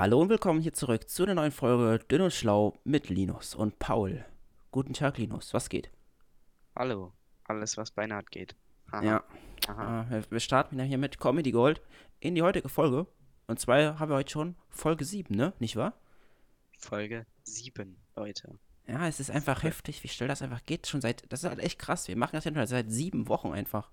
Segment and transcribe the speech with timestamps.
[0.00, 3.78] Hallo und willkommen hier zurück zu der neuen Folge Dünn und Schlau mit Linus und
[3.78, 4.24] Paul.
[4.70, 5.52] Guten Tag, Linus.
[5.52, 5.90] Was geht?
[6.74, 7.12] Hallo,
[7.44, 8.56] alles was bei Naht geht.
[8.92, 9.02] Aha.
[9.04, 9.24] Ja,
[9.68, 10.06] Aha.
[10.10, 11.82] äh, wir- starten wieder hier mit Comedy Gold
[12.18, 13.08] in die heutige Folge.
[13.46, 15.52] Und zwar haben wir heute schon Folge 7, ne?
[15.58, 15.92] Nicht wahr?
[16.78, 18.58] Folge 7, Leute.
[18.86, 20.86] Ja, es ist einfach heftig, wie schnell das einfach geht.
[20.86, 22.08] Schon seit, das ist halt echt krass.
[22.08, 23.90] Wir machen das ja schon seit sieben Wochen einfach.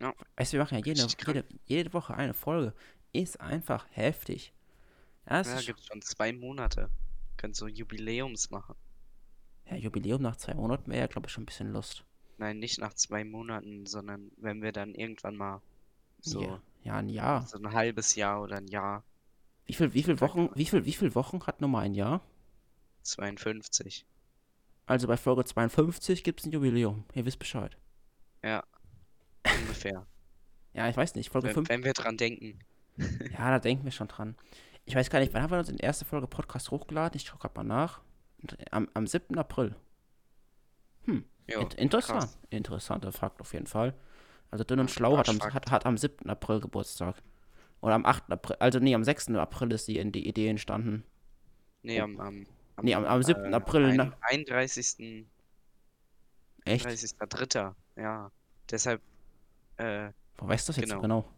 [0.00, 0.14] Ja.
[0.36, 2.72] Weißt du, wir machen ja jede, jede, jede Woche eine Folge.
[3.12, 4.52] Ist einfach heftig.
[5.26, 6.90] Ja, das Ja, ist gibt schon zwei Monate.
[7.38, 8.74] Können so Jubiläums machen.
[9.64, 12.04] ja, Jubiläum nach zwei Monaten wäre ja, glaube ich, schon ein bisschen Lust.
[12.38, 15.62] Nein, nicht nach zwei Monaten, sondern wenn wir dann irgendwann mal
[16.20, 17.46] so, Ja, ja, ein Jahr.
[17.46, 19.04] so ein halbes Jahr oder ein Jahr,
[19.64, 22.20] Wie viel, wie viel Wochen, wie viel, wie viel Wochen hat Nummer ein Jahr?
[23.02, 24.04] 52.
[24.84, 27.04] Also bei Folge 52 gibt es ein Jubiläum.
[27.14, 27.78] Ihr wisst Bescheid.
[28.42, 28.62] Ja,
[29.54, 30.06] ungefähr.
[30.74, 31.30] Ja, ich weiß nicht.
[31.30, 31.68] Folge wenn, 5.
[31.68, 32.60] wenn wir dran denken.
[33.32, 34.36] Ja, da denken wir schon dran.
[34.86, 37.16] Ich weiß gar nicht, wann haben wir uns in der ersten Folge Podcast hochgeladen?
[37.16, 38.00] Ich schaue gerade mal nach.
[38.70, 39.36] Am, am 7.
[39.38, 39.76] April.
[41.46, 42.20] Jo, Int interessant.
[42.20, 42.38] krass.
[42.50, 43.94] Interessanter Fakt auf jeden Fall.
[44.52, 46.28] Also Dünn und Schlau hat am, hat, hat am 7.
[46.30, 47.16] April Geburtstag.
[47.80, 48.30] Oder am 8.
[48.30, 48.56] April.
[48.60, 49.30] Also nee, am 6.
[49.30, 51.04] April ist die, die Idee entstanden.
[51.82, 52.46] Nee, am, am,
[52.82, 53.52] Nee, am- am 7.
[53.52, 54.12] äh, April, ein- ne?
[54.22, 55.26] 31.
[56.64, 56.86] Echt?
[56.86, 57.74] 31.3.
[57.96, 58.30] Ja,
[58.70, 59.00] deshalb,
[59.76, 61.22] äh, Wo weißt du das jetzt so genau.
[61.22, 61.28] genau?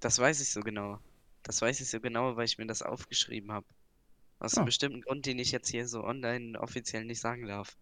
[0.00, 0.98] Das weiß ich so genau.
[1.42, 3.66] Das weiß ich so genau, weil ich mir das aufgeschrieben habe.
[4.38, 4.58] Aus Ah.
[4.58, 7.76] einem bestimmten Grund, den ich jetzt hier so online offiziell nicht sagen darf.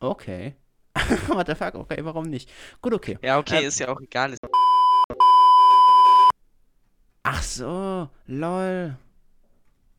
[0.00, 0.54] Okay.
[1.28, 1.74] What the fuck?
[1.74, 2.50] Okay, warum nicht?
[2.80, 3.18] Gut, okay.
[3.22, 4.32] Ja, okay, Ähm, ist ja auch egal.
[4.32, 4.40] Ist-
[7.22, 8.96] Ach so, lol.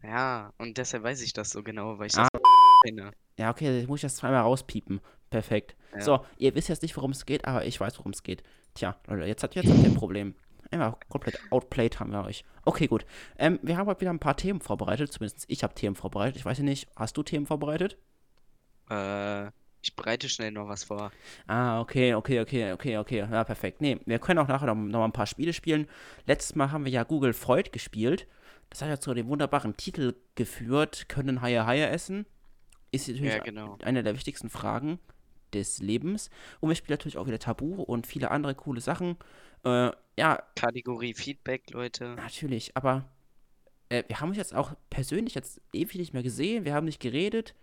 [0.04, 2.28] Ja, und deshalb weiß ich das so genau, weil ich Ah.
[2.32, 2.42] das
[2.86, 3.12] kenne.
[3.38, 5.02] Ja, okay, jetzt muss ich das zweimal rauspiepen.
[5.30, 5.76] Perfekt.
[5.94, 6.02] Ja.
[6.02, 8.44] So, ihr wisst jetzt nicht, worum es geht, aber ich weiß, worum es geht.
[8.76, 10.36] Tja, Leute, jetzt habt ihr jetzt habt ihr ein Problem.
[10.72, 12.44] Einmal komplett outplayed haben wir euch.
[12.66, 13.06] Okay, gut.
[13.38, 15.12] Ähm, wir haben heute wieder ein paar Themen vorbereitet.
[15.12, 16.36] Zumindest ich habe Themen vorbereitet.
[16.38, 17.98] Ich weiß ja nicht, hast du Themen vorbereitet?
[18.90, 19.48] Äh,
[19.82, 21.12] ich bereite schnell noch was vor.
[21.48, 23.20] Ah, okay, okay, okay, okay, okay.
[23.20, 23.82] Ja, perfekt.
[23.82, 25.88] Nee, wir können auch nachher noch, noch ein paar Spiele spielen.
[26.26, 28.28] Letztes Mal haben wir ja Google Freud gespielt.
[28.70, 32.26] Das hat ja zu dem wunderbaren Titel geführt, können Haie Haie essen?
[32.92, 33.78] Ist natürlich Ja, genau.
[33.82, 34.99] eine der wichtigsten Fragen
[35.54, 36.30] des Lebens.
[36.60, 39.16] Und wir spielen natürlich auch wieder Tabu und viele andere coole Sachen.
[39.64, 42.16] Äh, ja, Kategorie Feedback, Leute.
[42.16, 43.06] natürlich, aber
[43.90, 46.66] äh, wir haben uns jetzt auch persönlich jetzt ewig nicht mehr gesehen.
[46.66, 47.56] Wir haben nicht geredet.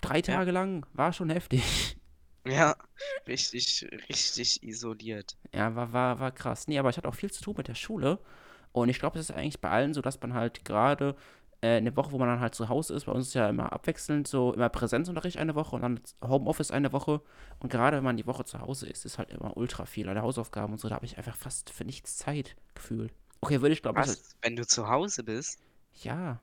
[0.00, 1.96] Drei Tage lang war schon heftig.
[2.46, 2.74] Ja,
[3.28, 5.36] richtig, richtig isoliert.
[5.54, 6.68] Ja, war, war, war krass.
[6.68, 8.18] Nee, aber ich hatte auch viel zu tun mit der Schule.
[8.72, 11.16] Und ich glaube, es ist eigentlich bei allen so, dass man halt gerade
[11.62, 13.72] äh, eine Woche, wo man dann halt zu Hause ist, bei uns ist ja immer
[13.72, 17.20] abwechselnd so, immer Präsenzunterricht eine Woche und dann Homeoffice eine Woche.
[17.60, 20.08] Und gerade wenn man die Woche zu Hause ist, ist halt immer ultra viel.
[20.08, 23.12] Alle Hausaufgaben und so, da habe ich einfach fast für nichts Zeit gefühlt.
[23.42, 24.06] Okay, würde ich glaube ich.
[24.06, 24.36] Was?
[24.42, 25.58] Wenn du zu Hause bist?
[26.02, 26.40] Ja.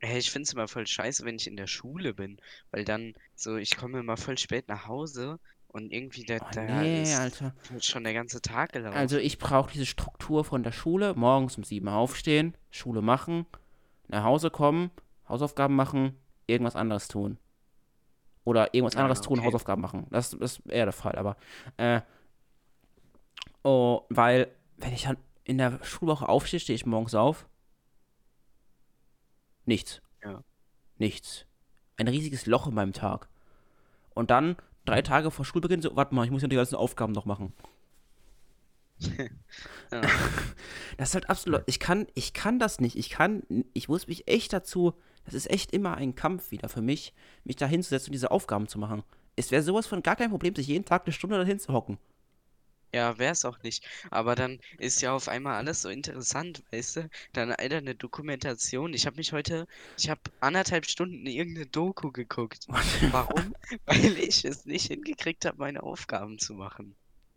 [0.00, 2.38] Hey, ich find's immer voll scheiße, wenn ich in der Schule bin,
[2.70, 7.02] weil dann so, ich komme immer voll spät nach Hause und irgendwie da, Oh, nee,
[7.02, 7.54] ist Alter.
[7.80, 8.96] schon der ganze Tag gelaufen.
[8.96, 11.14] Also ich brauche diese Struktur von der Schule.
[11.14, 13.46] Morgens um sieben aufstehen, Schule machen,
[14.08, 14.90] nach Hause kommen,
[15.28, 17.38] Hausaufgaben machen, irgendwas anderes tun.
[18.44, 19.46] Oder irgendwas Ah, anderes tun, okay.
[19.46, 20.06] Hausaufgaben machen.
[20.10, 21.36] Das, das ist eher der Fall, aber
[21.76, 22.00] äh,
[23.62, 24.48] oh, weil,
[24.78, 27.46] wenn ich dann in der Schulwoche aufstehe, stehe ich morgens auf.
[29.66, 30.00] Nichts.
[30.22, 30.42] Ja.
[30.96, 31.44] Nichts.
[31.96, 33.28] Ein riesiges Loch in meinem Tag.
[34.14, 37.12] Und dann, drei Tage vor Schulbeginn, so, warte mal, ich muss ja die ganzen Aufgaben
[37.12, 37.52] noch machen.
[39.90, 40.02] Ja.
[40.98, 41.62] Das ist halt absolut.
[41.64, 42.94] Ich kann, ich kann das nicht.
[42.96, 43.42] Ich kann,
[43.72, 44.92] ich muss mich echt dazu.
[45.24, 47.14] Das ist echt immer ein Kampf wieder für mich,
[47.44, 49.02] mich da hinzusetzen und diese Aufgaben zu machen.
[49.36, 51.96] Es wäre sowas von gar kein Problem, sich jeden Tag eine Stunde dahin zu hocken.
[52.94, 53.86] Ja, wär's auch nicht.
[54.10, 57.10] Aber dann ist ja auf einmal alles so interessant, weißt du?
[57.34, 58.94] Dann, Alter, eine Dokumentation.
[58.94, 59.66] Ich habe mich heute,
[59.98, 62.66] ich habe anderthalb Stunden irgendeine Doku geguckt.
[63.10, 63.54] Warum?
[63.84, 66.94] Weil ich es nicht hingekriegt habe, meine Aufgaben zu machen.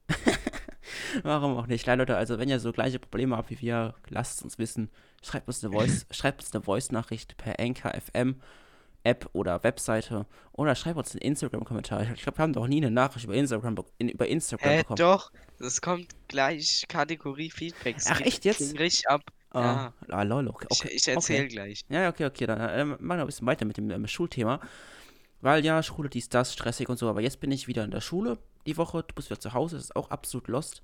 [1.24, 1.88] Warum auch nicht?
[1.88, 4.90] Nein, Leute, also wenn ihr so gleiche Probleme habt wie wir, lasst es uns wissen.
[5.24, 8.42] Schreibt uns eine Voice, schreibt uns eine Voice-Nachricht per Anchor FM
[9.04, 12.04] App oder Webseite oder schreibt uns einen Instagram-Kommentar.
[12.14, 14.98] Ich glaube, wir haben doch nie eine Nachricht über Instagram, in, über Instagram Hä, bekommen.
[14.98, 15.32] doch.
[15.58, 17.98] Das kommt gleich Kategorie Feedback.
[17.98, 18.78] Es Ach, echt jetzt?
[18.78, 19.22] richtig ab.
[19.50, 20.68] Ah, Ja, ah, lol, okay.
[20.70, 20.94] ich, okay.
[20.94, 21.82] ich erzähle gleich.
[21.90, 24.62] Ja, okay, okay, dann äh, machen wir ein bisschen weiter mit dem ähm, Schulthema.
[25.42, 28.02] Weil ja, Schule, dies, das, stressig und so, aber jetzt bin ich wieder in der
[28.02, 30.84] Schule die Woche, du bist wieder zu Hause, das ist auch absolut lost.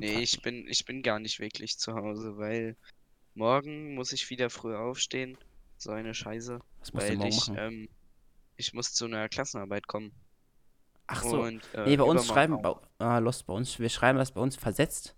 [0.00, 2.76] Nee, ich bin, ich bin gar nicht wirklich zu Hause, weil
[3.34, 5.36] morgen muss ich wieder früh aufstehen.
[5.76, 6.60] So eine Scheiße.
[6.80, 7.88] Was musst du Weil morgen ich, ähm,
[8.56, 10.12] ich muss zu einer Klassenarbeit kommen.
[11.06, 14.18] Ach so, Und, äh, nee, bei uns schreiben, bei, ah, lost, bei uns, wir schreiben
[14.18, 15.14] das bei uns versetzt.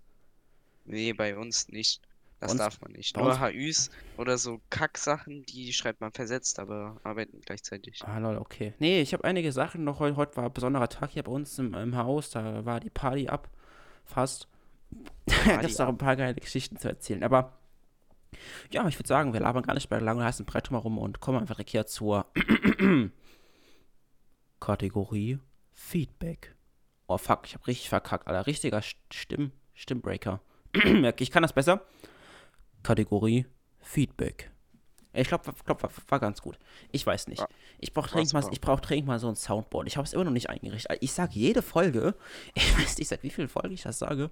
[0.85, 2.01] Nee, bei uns nicht.
[2.39, 3.15] Das uns- darf man nicht.
[3.17, 8.03] Nur HÜs oder so Kacksachen, die schreibt man versetzt, aber arbeiten gleichzeitig.
[8.03, 8.73] Ah, lol, okay.
[8.79, 9.99] Nee, ich habe einige Sachen noch.
[9.99, 12.29] Heute, heute war ein besonderer Tag hier bei uns im, im Haus.
[12.29, 13.49] Da war die Party ab.
[14.05, 14.47] Fast.
[15.25, 17.23] Gibt es noch ein paar geile Geschichten zu erzählen.
[17.23, 17.57] Aber
[18.71, 21.39] ja, ich würde sagen, wir labern gar nicht bei lange heißen Brett herum und kommen
[21.39, 22.25] einfach direkt hier zur
[24.59, 25.39] Kategorie
[25.73, 26.55] Feedback.
[27.07, 28.47] Oh fuck, ich habe richtig verkackt, Alter.
[28.47, 30.41] Richtiger St- Stimm Stimmbreaker.
[31.19, 31.81] ich kann das besser.
[32.83, 33.45] Kategorie
[33.79, 34.51] Feedback.
[35.17, 36.59] Ich glaube, glaub, war, war ganz gut.
[36.91, 37.43] Ich weiß nicht.
[37.79, 39.87] Ich brauche dringend, mal- ich brauch dringend mal so ein Soundboard.
[39.87, 40.97] Ich habe es immer noch nicht eingerichtet.
[41.01, 42.15] Ich sage jede Folge,
[42.53, 44.31] ich weiß nicht, seit wie vielen Folgen ich das sage,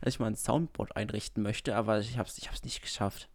[0.00, 3.28] dass ich mal ein Soundboard einrichten möchte, aber ich habe es ich hab's nicht geschafft.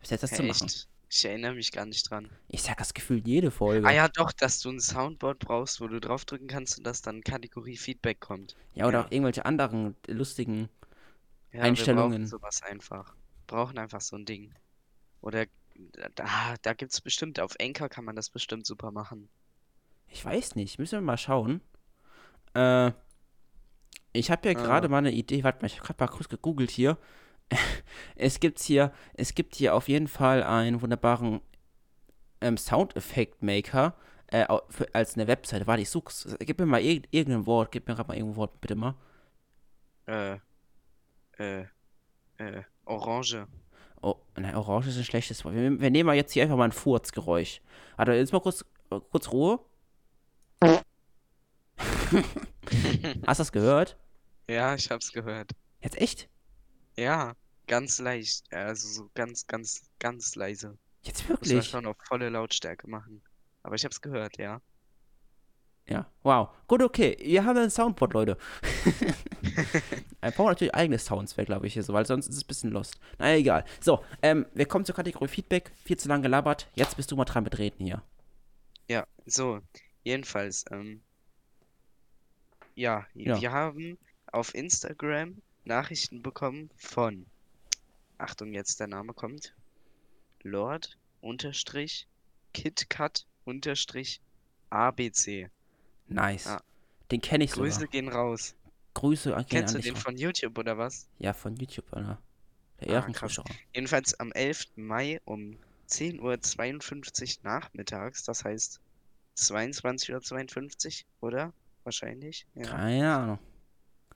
[0.00, 0.66] Bis jetzt das zu Hä, machen.
[0.66, 0.88] echt?
[1.10, 2.28] Ich erinnere mich gar nicht dran.
[2.48, 3.86] Ich sag das Gefühl jede Folge.
[3.86, 7.22] Ah ja, doch, dass du ein Soundboard brauchst, wo du draufdrücken kannst und dass dann
[7.22, 8.56] Kategorie Feedback kommt.
[8.74, 9.04] Ja, oder ja.
[9.04, 10.68] auch irgendwelche anderen lustigen.
[11.52, 12.10] Ja, Einstellungen.
[12.10, 13.14] Wir brauchen sowas einfach.
[13.46, 14.52] Brauchen einfach so ein Ding.
[15.20, 15.46] Oder
[16.14, 19.28] da, da gibt's bestimmt, auf Anchor kann man das bestimmt super machen.
[20.08, 21.60] Ich weiß nicht, müssen wir mal schauen.
[22.54, 22.92] Äh,
[24.12, 24.62] ich habe ja Ah.
[24.62, 25.42] gerade mal eine Idee.
[25.42, 26.98] Warte mal, ich habe gerade mal kurz gegoogelt hier.
[28.16, 31.40] es gibt hier, es gibt hier auf jeden Fall einen wunderbaren
[32.40, 33.96] ähm, Soundeffekt-Maker
[34.28, 34.46] äh,
[34.92, 35.66] als eine Webseite.
[35.66, 36.36] Warte, ich such's.
[36.40, 37.72] Gib mir mal irg irgendein Wort.
[37.72, 38.94] Gib mir gerade mal irgendein Wort, bitte mal.
[40.06, 40.38] Äh,
[41.38, 41.66] äh,
[42.38, 43.46] äh, Orange.
[44.04, 45.54] Oh, nein, Orange ist ein schlechtes Wort.
[45.54, 47.62] Wir, wir nehmen mal jetzt hier einfach mal ein Furzgeräusch.
[47.96, 49.60] Warte, jetzt mal kurz, äh, kurz Ruhe.
[50.60, 50.84] Hast
[52.20, 53.96] du das gehört?
[54.46, 55.52] Ja, ich hab's gehört.
[55.80, 56.28] Jetzt echt?
[56.98, 57.34] Ja,
[57.66, 58.44] ganz leicht.
[58.52, 60.76] Also so ganz, ganz, ganz leise.
[61.02, 61.66] Jetzt Muss man wirklich?
[61.70, 63.22] schon auf volle Lautstärke machen.
[63.62, 64.60] Aber ich hab's gehört, ja.
[65.86, 66.48] Ja, wow.
[66.66, 67.16] Gut, okay.
[67.20, 68.38] Wir haben ein Soundboard, Leute.
[70.22, 72.46] Wir brauchen natürlich eigene Sounds, wäre, glaube ich, hier so, weil sonst ist es ein
[72.46, 72.98] bisschen lost.
[73.18, 73.64] Na naja, egal.
[73.80, 75.72] So, ähm, wir kommen zur Kategorie Feedback.
[75.84, 76.70] Viel zu lang gelabert.
[76.74, 78.02] Jetzt bist du mal dran mit Reden hier.
[78.88, 79.60] Ja, so,
[80.02, 81.02] jedenfalls, ähm,
[82.74, 83.38] ja, Ja.
[83.38, 83.98] wir haben
[84.32, 87.26] auf Instagram Nachrichten bekommen von,
[88.16, 89.54] Achtung, jetzt der Name kommt,
[90.42, 92.06] Lord unterstrich
[92.54, 94.20] KitKat unterstrich
[94.70, 95.48] ABC.
[96.06, 96.46] Nice.
[96.46, 96.60] Ah.
[97.10, 97.68] Den kenne ich sogar.
[97.68, 98.54] Grüße gehen raus.
[98.94, 101.08] Grüße an, gehen Kennst du den von YouTube oder was?
[101.18, 102.18] Ja, von YouTube, Alter.
[102.80, 103.44] Der Ah, Ehrenzuschauer.
[103.74, 104.66] Jedenfalls am 11.
[104.76, 105.56] Mai um
[105.88, 108.80] 10.52 Uhr nachmittags, das heißt
[109.36, 111.52] 22.52 Uhr, oder?
[111.84, 112.46] Wahrscheinlich.
[112.54, 112.62] Ja.
[112.64, 113.38] Keine Ahnung.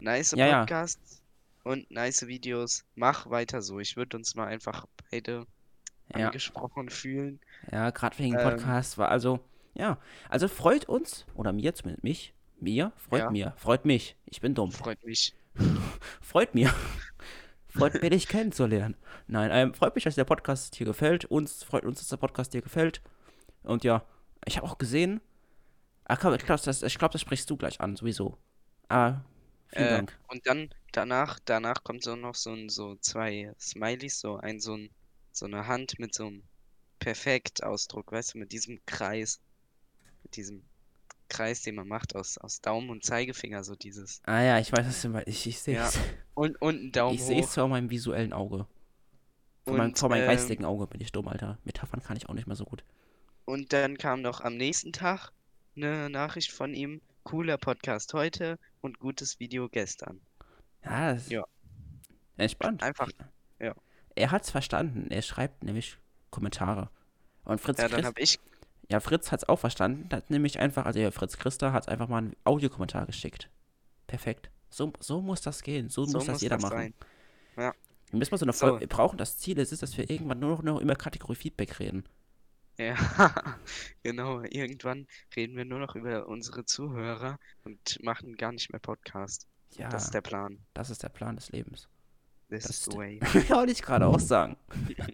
[0.01, 0.59] Nice Ja, ja.
[0.61, 1.23] Podcasts
[1.65, 2.85] und nice Videos.
[2.95, 3.79] Mach weiter so.
[3.81, 5.47] Ich würde uns mal einfach beide
[6.15, 7.41] Ja, angesprochen fühlen.
[7.71, 8.43] ja gerade wegen Ähm.
[8.43, 9.41] Podcast war also,
[9.79, 9.99] ja.
[10.29, 13.31] Also freut uns, oder mir zumindest mich, mir, freut Ja.
[13.31, 14.17] mir, freut mich.
[14.27, 14.73] Ich bin dumm.
[14.73, 15.35] Freut mich.
[16.21, 16.73] Freut mir.
[17.69, 18.97] freut mich, dich kennenzulernen.
[19.27, 21.25] Nein, ähm, freut mich, dass der Podcast dir gefällt.
[21.25, 23.03] Uns freut uns, dass der Podcast dir gefällt.
[23.63, 24.05] Und ja,
[24.45, 25.21] ich habe auch gesehen.
[26.05, 28.39] Ach komm, ich glaube, das, ich glaub, das sprichst du gleich an, sowieso.
[28.89, 29.25] Aber
[29.69, 30.19] vielen Äh, Dank.
[30.29, 34.75] Und dann danach, danach kommt so noch so ein, so zwei Smileys, so ein, so
[34.77, 34.91] ein,
[35.33, 36.43] so eine Hand mit so einem
[37.01, 39.41] Perfekt-Ausdruck, weißt du, mit diesem Kreis.
[40.35, 40.63] Diesem
[41.29, 44.21] Kreis, den man macht aus, aus Daumen und Zeigefinger, so dieses.
[44.25, 45.29] Ah ja, ich weiß, was du meinst.
[45.29, 45.99] Ich, ich sehe Ja, es.
[46.35, 48.67] Und, und ein Daumen Ich sehe es vor meinem visuellen Auge.
[49.65, 51.59] Vor, meinem, Und, vor meinem ähm, geistigen Auge bin ich dumm, Alter.
[51.65, 52.85] Metaphern kann ich auch nicht mehr so gut.
[53.45, 55.33] Und dann kam noch am nächsten Tag
[55.77, 57.01] eine Nachricht von ihm.
[57.25, 60.21] Cooler Podcast heute und gutes Video gestern.
[60.83, 61.45] Ja, das Ja.
[62.39, 62.83] Entspannt.
[62.83, 63.11] Einfach,
[63.59, 63.75] ja.
[64.15, 65.11] Er hat's verstanden.
[65.11, 65.99] Er schreibt nämlich
[66.31, 66.91] Kommentare.
[67.45, 68.39] Und Fritz Ja, dann habe ich,
[68.91, 70.09] ja, Fritz hat's auch verstanden.
[70.13, 73.51] Hat nämlich einfach, also ja, Fritz Christa hat einfach mal einen Audiokommentar geschickt.
[74.07, 74.51] Perfekt.
[74.71, 75.89] So, so muss das gehen.
[75.89, 76.77] So, so muss das muss jeder das machen.
[76.77, 76.95] sein.
[78.11, 78.67] Wir müssen mal so eine So.
[78.67, 78.81] Folge.
[78.81, 81.35] Wir brauchen das Ziel, es ist, dass wir irgendwann nur noch, nur noch über Kategorie
[81.35, 82.05] Feedback reden.
[82.79, 82.95] Ja,
[84.03, 84.43] genau.
[84.43, 89.47] Irgendwann reden wir nur noch über unsere Zuhörer und machen gar nicht mehr Podcast.
[89.77, 90.59] Ja, Das ist der Plan.
[90.75, 91.89] das ist der Plan des Lebens.
[92.49, 93.21] This Das is ist the way.
[93.49, 94.57] Ja, wollte ich gerade auch sagen.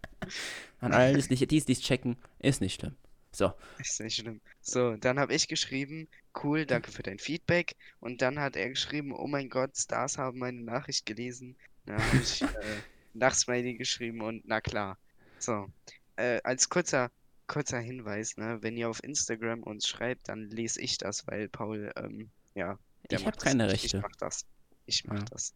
[0.81, 2.97] An allen, es die es nicht checken, ist nicht schlimm.
[3.35, 4.41] So, Ist nicht schlimm.
[4.61, 6.09] So, dann habe ich geschrieben,
[6.43, 7.77] cool, danke für dein Feedback.
[8.01, 11.57] Und dann hat er geschrieben, oh mein Gott, Stars haben meine Nachricht gelesen.
[11.87, 12.83] Dann habe ich äh,
[13.15, 14.99] Nachsmiley geschrieben und na klar.
[15.39, 15.69] So,
[16.17, 17.11] äh, als kurzer,
[17.49, 21.93] kurzer Hinweis, ne, wenn ihr auf Instagram uns schreibt, dann lese ich das, weil Paul,
[21.97, 22.79] ähm, ja,
[23.11, 23.69] der Ich hab macht das keine.
[23.71, 23.97] Rechte.
[23.99, 24.47] Ich mach das.
[24.87, 25.25] Ich mach Ja.
[25.31, 25.55] das.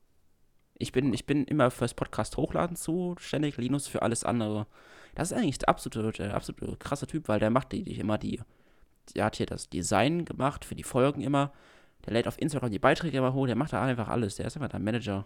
[0.79, 4.67] Ich bin, ich bin immer fürs Podcast hochladen zuständig, Linus für alles andere.
[5.15, 8.19] Das ist eigentlich der absolute, der absolute krasse Typ, weil der macht die, die immer
[8.19, 8.41] die.
[9.15, 11.53] Der hat hier das Design gemacht für die Folgen immer.
[12.07, 14.37] Der lädt auf Instagram die Beiträge immer hoch, der macht da einfach alles.
[14.37, 15.25] Der ist einfach der Manager.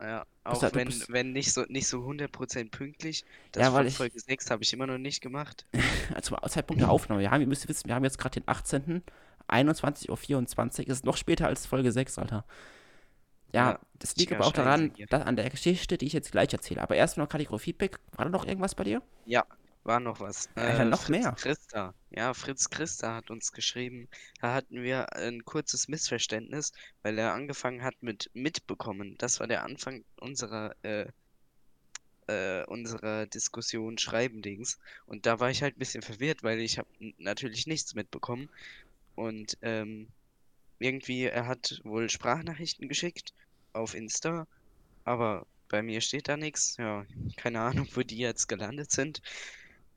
[0.00, 3.24] Ja, Bist auch du wenn, bist- wenn nicht so, nicht so 100% pünktlich.
[3.52, 5.64] Das Ja, weil ich- Folge 6 habe ich immer noch nicht gemacht.
[6.22, 7.20] Zum Zeitpunkt der Aufnahme.
[7.20, 9.02] Wir haben, ihr müsst wissen, wir haben jetzt gerade den 18.
[9.48, 10.88] 21.24 Uhr.
[10.88, 12.44] Ist noch später als Folge 6, Alter.
[13.52, 16.52] Ja, Ja, das liegt aber auch daran, dass an der Geschichte, die ich jetzt gleich
[16.52, 16.82] erzähle.
[16.82, 17.98] Aber erstmal noch Kategorie-Feedback.
[18.12, 19.02] War da noch irgendwas bei dir?
[19.24, 19.44] Ja,
[19.84, 20.48] war noch was.
[20.54, 21.36] Alter, noch Fritz mehr.
[21.36, 21.94] Christa.
[22.10, 24.08] Ja, Fritz Christa hat uns geschrieben.
[24.40, 29.16] Da hatten wir ein kurzes Missverständnis, weil er angefangen hat mit mitbekommen.
[29.18, 31.06] Das war der Anfang unserer, äh,
[32.26, 34.78] äh, unserer Diskussion Schreiben-Dings.
[35.06, 38.48] Und da war ich halt ein bisschen verwirrt, weil ich habe natürlich nichts mitbekommen.
[39.14, 40.08] Und ähm,
[40.82, 43.32] irgendwie, er hat wohl Sprachnachrichten geschickt
[43.72, 44.46] auf Insta,
[45.04, 46.76] aber bei mir steht da nichts.
[46.76, 47.04] Ja,
[47.36, 49.22] keine Ahnung, wo die jetzt gelandet sind.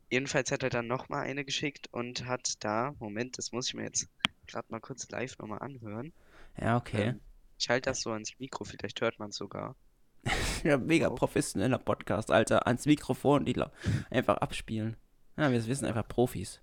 [0.10, 3.84] Jedenfalls hat er dann nochmal eine geschickt und hat da, Moment, das muss ich mir
[3.84, 4.08] jetzt
[4.48, 6.14] gerade mal kurz live nochmal anhören.
[6.60, 7.10] Ja, okay.
[7.10, 7.22] Ähm,
[7.58, 9.76] ich halte das so ans Mikro, vielleicht hört man es sogar.
[10.64, 11.20] Ja, mega Wow.
[11.20, 12.66] professioneller Podcast, Alter.
[12.66, 13.72] Ans Mikrofon, die la-
[14.10, 14.98] einfach abspielen.
[15.38, 16.60] Ja, wir, wir sind einfach Profis.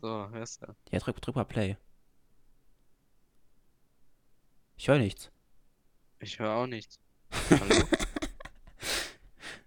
[0.00, 0.74] So, hörst du?
[0.90, 1.76] Ja, drück, drück mal Play.
[4.76, 5.30] Ich höre nichts.
[6.20, 6.98] Ich höre auch nichts.
[7.50, 7.84] Hallo?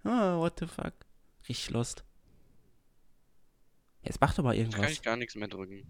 [0.03, 0.93] Oh, what the fuck.
[1.47, 2.03] Richtig lost.
[4.03, 4.91] Jetzt mach doch mal Jetzt kann irgendwas.
[4.93, 5.85] ich gar nichts mehr drücken.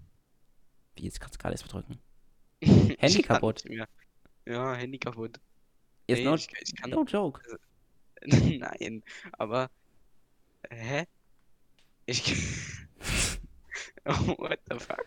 [0.95, 2.00] Wie, jetzt kannst du gar nichts mehr drücken.
[3.00, 3.63] Handy kaputt.
[4.45, 5.39] Ja, Handy kaputt.
[6.07, 6.89] Jetzt Nee, no, ich, ich kann.
[6.89, 7.41] no joke.
[8.25, 9.69] Nein, aber.
[10.69, 11.05] Hä?
[12.07, 12.33] Ich.
[14.05, 15.05] oh, what the fuck?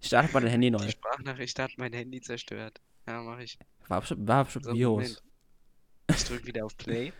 [0.00, 0.88] Starte mal dein Handy Die neu.
[0.90, 2.80] Sprachnachricht hat mein Handy zerstört.
[3.06, 3.58] Ja, mach ich.
[3.88, 4.28] War bestimmt,
[4.64, 5.22] So, Virus.
[6.10, 7.12] Ich drück wieder auf Play.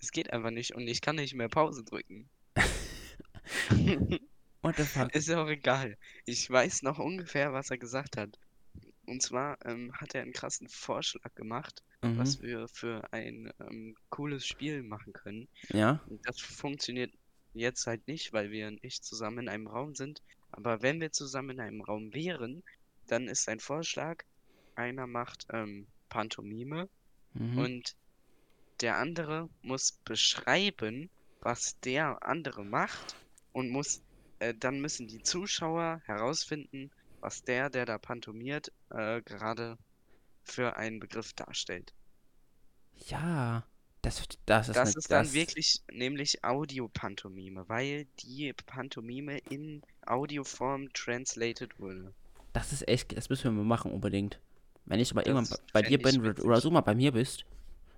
[0.00, 2.28] Es geht einfach nicht und ich kann nicht mehr Pause drücken.
[4.62, 5.14] What the fuck?
[5.14, 5.96] Ist ja auch egal.
[6.24, 8.38] Ich weiß noch ungefähr, was er gesagt hat.
[9.06, 12.18] Und zwar ähm, hat er einen krassen Vorschlag gemacht, Mhm.
[12.18, 15.48] was wir für ein ähm, cooles Spiel machen können.
[15.68, 17.12] Ja, Und das funktioniert
[17.54, 20.20] jetzt halt nicht, weil wir nicht zusammen in einem Raum sind.
[20.52, 22.62] Aber wenn wir zusammen in einem Raum wären,
[23.06, 24.24] dann ist ein Vorschlag,
[24.74, 26.88] einer macht ähm, Pantomime
[27.34, 27.58] mhm.
[27.58, 27.96] und
[28.80, 33.16] der andere muss beschreiben, was der andere macht
[33.52, 34.02] und muss,
[34.38, 36.90] äh, dann müssen die Zuschauer herausfinden,
[37.20, 39.78] was der, der da pantomiert, äh, gerade
[40.44, 41.94] für einen Begriff darstellt.
[42.94, 43.64] ja.
[44.02, 50.92] Das, das ist, Das ist dann das- wirklich nämlich Audiopantomime, weil die Pantomime in Audioform
[50.92, 52.12] translated wurde.
[52.52, 54.38] Das ist echt, das müssen wir mal machen unbedingt.
[54.84, 56.62] Wenn ich aber irgendwann Das bei, dir bin oder- oder witzig.
[56.64, 57.44] du mal bei mir bist,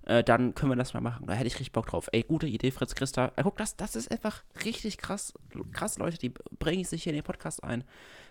[0.05, 1.25] äh, dann können wir das mal machen.
[1.25, 2.07] Da hätte ich richtig Bock drauf.
[2.11, 3.31] Ey, gute Idee, Fritz Christa.
[3.35, 5.33] Äh, guck, das, das ist einfach richtig krass.
[5.71, 7.83] Krass, Leute, die bringen sich hier in den Podcast ein.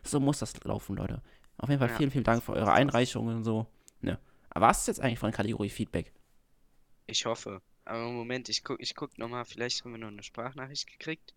[0.04, 1.20] So muss das laufen, Leute.
[1.58, 2.72] Auf jeden Fall Ja, vielen, vielen Dank für so eure.
[2.72, 3.66] Einreichungen und so.
[4.00, 4.18] Ne.
[4.50, 6.12] Aber was ist jetzt eigentlich von Kategorie Feedback?
[7.06, 7.62] Ich hoffe.
[7.87, 11.34] Aber Moment, ich guck, ich guck nochmal, vielleicht haben wir noch eine Sprachnachricht gekriegt,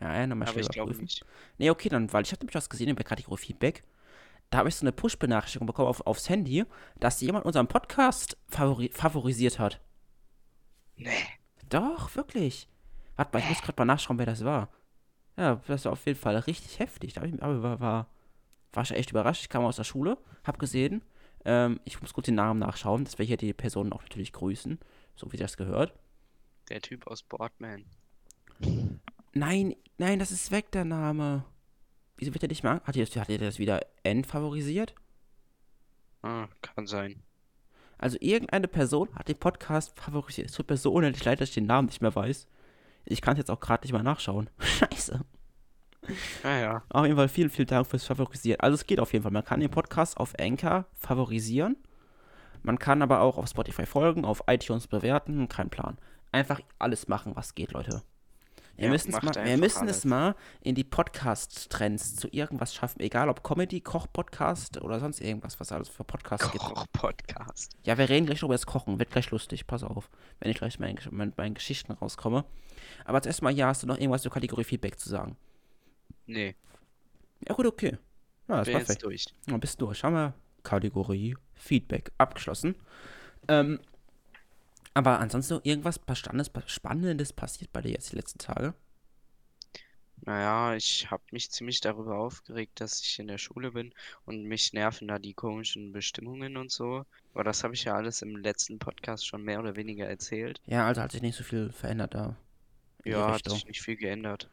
[0.00, 1.02] Ja, ja, nochmal aber ich glaube überprüfen.
[1.02, 1.24] nicht.
[1.58, 3.84] Nee, okay, dann, weil ich habe nämlich was gesehen in der Kategorie Feedback.
[4.50, 6.64] Da habe ich so eine Push-Benachrichtigung bekommen auf, aufs Handy,
[7.00, 9.80] dass jemand unseren Podcast favori favorisiert hat.
[10.96, 11.10] Nee.
[11.68, 12.68] Doch, wirklich.
[13.16, 14.68] Warte mal, ich muss gerade mal nachschauen, wer das war.
[15.36, 17.14] Ja, das war auf jeden Fall richtig heftig.
[17.14, 18.08] Da ich, aber war, war,
[18.72, 19.42] war schon echt überrascht.
[19.42, 21.02] Ich kam aus der Schule, hab gesehen.
[21.44, 24.78] Ähm, ich muss kurz den Namen nachschauen, dass wir hier die Personen auch natürlich grüßen,
[25.16, 25.94] so wie das gehört.
[26.68, 27.84] Der Typ aus Boardman.
[29.32, 31.44] Nein, nein, das ist weg, der Name.
[32.16, 32.80] Wieso wird der nicht mehr?
[32.84, 34.94] Hat ihr, hat ihr das wieder N favorisiert?
[36.22, 37.22] Ah, kann sein.
[37.98, 40.48] Also irgendeine Person hat den Podcast favorisiert.
[40.48, 42.46] Es tut mir so unendlich leid, dass ich den Namen nicht mehr weiß.
[43.06, 44.48] Ich kann es jetzt auch gerade nicht mal nachschauen.
[44.58, 45.20] Scheiße.
[46.42, 48.60] Naja, Auf jeden Fall vielen, vielen Dank fürs Favorisieren.
[48.60, 49.32] Also es geht auf jeden Fall.
[49.32, 51.76] Man kann den Podcast auf Anchor favorisieren.
[52.64, 55.48] Man kann aber auch auf Spotify folgen, auf iTunes bewerten.
[55.48, 55.98] Kein Plan.
[56.32, 58.02] Einfach alles machen, was geht, Leute.
[58.76, 59.98] Wir Ja, müssen, es mal, wir müssen alles.
[59.98, 62.98] es mal in die Podcast-Trends zu irgendwas schaffen.
[63.00, 66.64] Egal ob Comedy, Koch-Podcast oder sonst irgendwas, was alles für Podcasts gibt.
[66.64, 67.76] Koch-Podcast.
[67.84, 68.98] Ja, wir reden gleich über das Kochen.
[68.98, 69.66] Wird gleich lustig.
[69.68, 72.44] Pass auf, wenn ich gleich mit meinen, mit meinen Geschichten rauskomme.
[73.04, 75.36] Aber zuerst mal, ja, hast du noch irgendwas zur Kategorie Feedback zu sagen?
[76.26, 76.56] Nee,
[77.46, 77.98] Ja, gut, okay.
[78.48, 79.04] Ja, das bin war jetzt perfekt.
[79.04, 79.26] durch.
[79.46, 80.02] Dann bist du durch.
[80.02, 82.74] Haben wir Kategorie Feedback abgeschlossen.
[83.46, 83.78] Ähm,
[84.94, 88.74] aber ansonsten noch irgendwas Spannendes, Spannendes passiert bei dir jetzt die letzten Tage?
[90.26, 93.92] Naja, ich habe mich ziemlich darüber aufgeregt, dass ich in der Schule bin
[94.24, 97.04] und mich nerven da die komischen Bestimmungen und so.
[97.34, 100.60] Aber das habe ich ja alles im letzten Podcast schon mehr oder weniger erzählt.
[100.66, 102.36] Ja, also hat sich nicht so viel verändert da.
[103.04, 104.48] Ja, hat sich nicht viel geändert.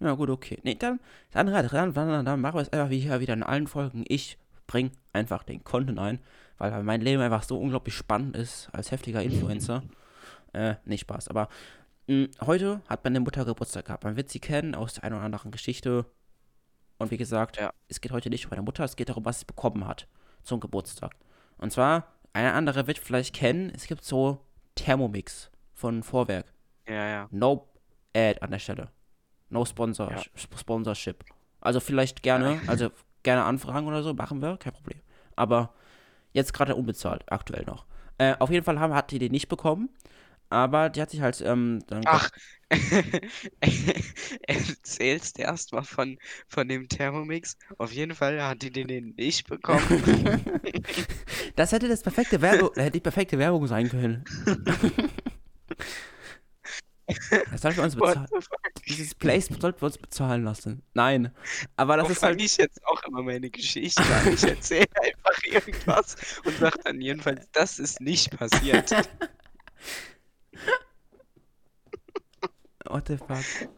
[0.00, 0.58] Ja, gut, okay.
[0.64, 0.98] Nee, dann,
[1.30, 4.04] dann, dann, dann machen wir es einfach wie hier wieder in allen Folgen.
[4.08, 4.38] Ich
[4.72, 6.18] bring einfach den Content ein,
[6.56, 9.82] weil mein Leben einfach so unglaublich spannend ist als heftiger Influencer.
[10.54, 11.48] äh, nicht Spaß, aber
[12.08, 14.04] mh, heute hat meine Mutter Geburtstag gehabt.
[14.04, 16.04] Man wird sie kennen aus der einen oder anderen Geschichte.
[16.98, 17.70] Und wie gesagt, Ja.
[17.88, 20.06] es geht heute nicht um meine Mutter, es geht darum, was sie bekommen hat
[20.42, 21.14] zum Geburtstag.
[21.58, 24.40] Und zwar, eine andere wird vielleicht kennen, es gibt so
[24.74, 26.46] Thermomix von Vorwerk.
[26.88, 27.28] Ja, ja.
[27.30, 27.68] No
[28.14, 28.88] Ad an der Stelle.
[29.50, 30.22] No Sponsor, Ja.
[30.34, 31.24] Sponsorship.
[31.60, 32.90] Also vielleicht gerne, also
[33.22, 35.00] gerne anfragen oder so, machen wir, kein Problem.
[35.36, 35.74] Aber
[36.32, 37.86] jetzt gerade unbezahlt, aktuell noch.
[38.18, 39.88] Äh, auf jeden Fall haben, hat die den nicht bekommen,
[40.50, 42.30] aber die hat sich halt ähm, dann Ach,
[44.46, 47.56] erzählst erstmal von, von dem Thermomix.
[47.78, 49.82] Auf jeden Fall hat die den, nicht bekommen.
[51.56, 54.24] Das hätte das perfekte Werbung, hätte die perfekte Werbung sein können.
[57.06, 58.28] Das sollten wir uns bezahlen.
[58.86, 60.82] Dieses Place sollten wir uns bezahlen lassen.
[60.94, 61.32] Nein.
[61.76, 62.40] Aber das Wo ist halt.
[62.40, 64.32] ich jetzt auch immer meine Geschichte an.
[64.32, 68.90] Ich erzähle einfach irgendwas und sage dann jedenfalls, das ist nicht passiert.
[72.86, 73.68] What the fuck?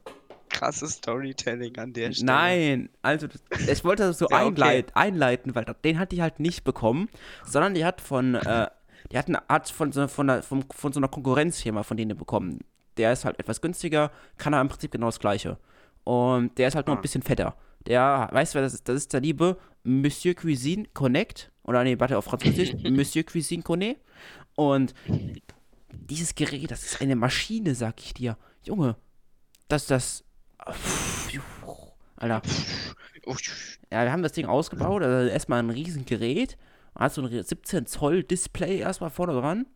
[0.49, 2.27] Krasses Storytelling an der Stelle.
[2.27, 3.27] Nein, also
[3.69, 4.47] ich wollte das so Ja, okay.
[4.47, 7.09] einleit, einleiten, weil den hat die halt nicht bekommen,
[7.45, 8.69] sondern die hat von, äh,
[9.11, 12.17] die hat, eine, hat von, so, von, einer, von, von so einer Konkurrenzfirma von denen
[12.17, 12.61] bekommen.
[12.97, 15.59] Der ist halt etwas günstiger, kann aber im Prinzip genau das gleiche.
[16.05, 16.99] Und der ist halt nur Ah.
[16.99, 17.57] ein bisschen fetter.
[17.87, 18.89] Der, weißt du, das ist?
[18.89, 21.51] Das ist der liebe Monsieur Cuisine Connect.
[21.65, 22.73] Oder nee, warte, auf Französisch.
[22.91, 24.01] Monsieur Cuisine Connect.
[24.55, 24.95] Und
[25.91, 28.37] dieses Gerät, das ist eine Maschine, sag ich dir.
[28.65, 28.97] Junge,
[29.69, 30.25] das, das.
[32.17, 32.43] Alter.
[33.27, 33.37] Oh,
[33.91, 35.03] Ja, wir haben das Ding ausgebaut.
[35.03, 36.57] Also erstmal ein riesen Gerät.
[36.95, 39.67] Man hat so ein 17 Zoll Display erstmal vorne dran.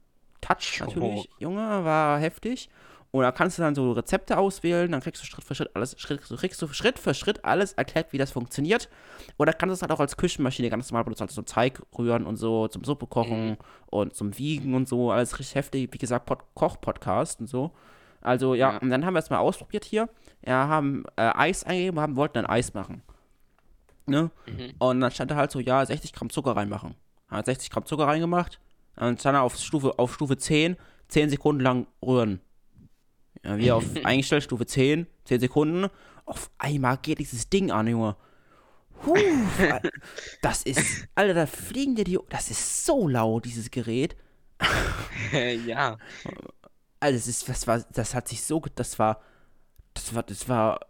[0.40, 0.86] Touch Jo.
[0.86, 2.68] natürlich, Junge, war heftig.
[3.10, 5.98] Und da kannst du dann so Rezepte auswählen, dann kriegst du Schritt für Schritt alles,
[5.98, 8.90] Schritt, kriegst du Schritt für Schritt alles erklärt, wie das funktioniert.
[9.38, 12.26] Oder kannst du es halt auch als Küchenmaschine ganz normal benutzen, also so Teig rühren
[12.26, 15.88] und so, zum Suppe kochen und zum Wiegen und so, alles richtig heftig.
[15.92, 17.72] Wie gesagt, Pod Koch-Podcast und so.
[18.20, 18.78] Also ja, Ja.
[18.78, 20.08] und dann haben wir es mal ausprobiert hier.
[20.44, 23.02] Ja, haben äh, Eis eingegeben, haben, wollten ein Eis machen.
[24.06, 24.30] Ne?
[24.46, 24.74] Mhm.
[24.78, 26.94] Und dann stand da halt so, ja, 60 Gramm Zucker reinmachen.
[27.28, 28.60] Hat 60 Gramm Zucker reingemacht.
[28.96, 30.76] Dann stand er auf Stufe, auf Stufe 10,
[31.08, 32.40] 10 Sekunden lang rühren.
[33.44, 35.88] Ja, wir auf eingestellt, Stufe 10, 10 Sekunden.
[36.24, 38.16] Auf einmal geht dieses Ding an, Junge.
[39.70, 39.90] Al-
[40.42, 44.16] das ist, Alter, da fliegen dir die, das ist so laut, dieses Gerät.
[45.66, 45.96] ja.
[47.00, 49.20] Also, das ist, das war, das hat sich so, das war,
[49.94, 50.80] das war, das war,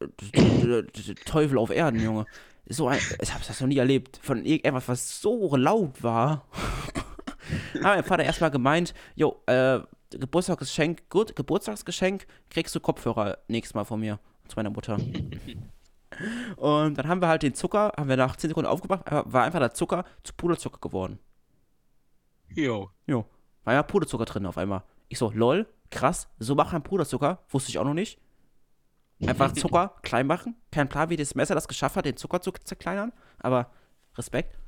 [1.24, 2.26] Teufel auf Erden, Junge.
[2.68, 4.20] So ein, ich hab's das noch nie erlebt.
[4.22, 6.46] Von irgendetwas, was so laut war.
[7.74, 13.84] Hat mein Vater erstmal gemeint, jo, äh, Geburtstagsgeschenk, gut, Geburtstagsgeschenk, kriegst du Kopfhörer nächstes Mal
[13.84, 14.18] von mir,
[14.48, 14.98] zu meiner Mutter.
[16.56, 19.58] Und dann haben wir halt den Zucker, haben wir nach 10 Sekunden aufgebracht, war einfach
[19.58, 21.18] der Zucker zu Puderzucker geworden.
[22.48, 22.90] Jo.
[23.06, 23.26] Jo.
[23.64, 24.82] War ja Puderzucker drin auf einmal.
[25.08, 28.18] Ich so, lol, krass, so macht man Puderzucker, wusste ich auch noch nicht.
[29.26, 30.56] Einfach Zucker klein machen.
[30.70, 33.70] Kein Plan, wie das Messer das geschafft hat, den Zucker zu zerkleinern, aber
[34.16, 34.58] Respekt.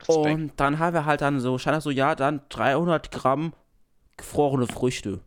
[0.00, 0.16] Respekt.
[0.16, 3.54] Und dann haben wir halt dann so, stand da so, ja, dann 300 Gramm
[4.16, 5.20] gefrorene Früchte.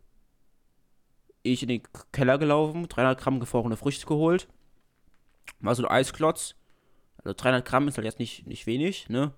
[1.42, 4.48] Ich in den Keller gelaufen, 300 Gramm gefrorene Früchte geholt.
[5.60, 6.54] Mal so ein Eisklotz.
[7.18, 9.32] Also 300 Gramm ist halt jetzt nicht, nicht wenig, ne?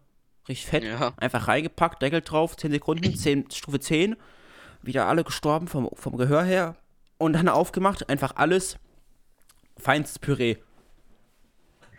[0.48, 0.84] Richtig fett.
[0.84, 1.12] Ja.
[1.16, 4.16] Einfach reingepackt, Deckel drauf, 10 Sekunden, 10, Stufe 10.
[4.82, 6.76] Wieder alle gestorben vom, vom Gehör her.
[7.18, 8.78] Und dann aufgemacht, einfach alles.
[9.76, 10.56] Feinstes Püree.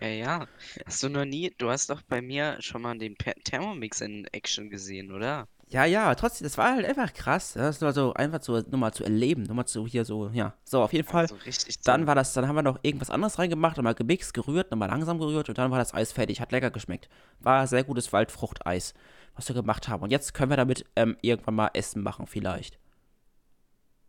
[0.01, 0.47] Ja, ja.
[0.85, 4.69] Hast du noch nie, du hast doch bei mir schon mal den Thermomix in Action
[4.69, 5.47] gesehen, oder?
[5.71, 7.53] Ja, ja, trotzdem, das war halt einfach krass.
[7.53, 10.53] Das war so einfach so, nur mal zu erleben, nur mal zu hier so, ja.
[10.65, 11.29] So, auf jeden Fall.
[11.29, 14.69] So richtig Dann war das, dann haben wir noch irgendwas anderes reingemacht, nochmal gemixt, gerührt,
[14.71, 16.41] nochmal langsam gerührt und dann war das Eis fertig.
[16.41, 17.07] Hat lecker geschmeckt.
[17.39, 18.93] War sehr gutes Waldfruchteis,
[19.35, 20.03] was wir gemacht haben.
[20.03, 22.77] Und jetzt können wir damit ähm, irgendwann mal Essen machen, vielleicht.